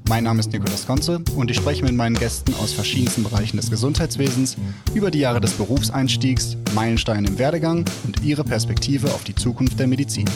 Mein 0.08 0.24
Name 0.24 0.40
ist 0.40 0.52
Nikolaus 0.52 0.86
Konze 0.86 1.22
und 1.36 1.50
ich 1.50 1.56
spreche 1.56 1.84
mit 1.84 1.94
meinen 1.94 2.18
Gästen 2.18 2.54
aus 2.56 2.72
verschiedensten 2.72 3.22
Bereichen 3.22 3.56
des 3.56 3.70
Gesundheitswesens 3.70 4.56
über 4.94 5.10
die 5.10 5.20
Jahre 5.20 5.40
des 5.40 5.52
Berufseinstiegs, 5.52 6.56
Meilensteine 6.74 7.28
im 7.28 7.38
Werdegang 7.38 7.84
und 8.04 8.22
ihre 8.22 8.44
Perspektive 8.44 9.08
auf 9.14 9.24
die 9.24 9.34
Zukunft 9.34 9.78
der 9.78 9.86
Medizin. 9.86 10.26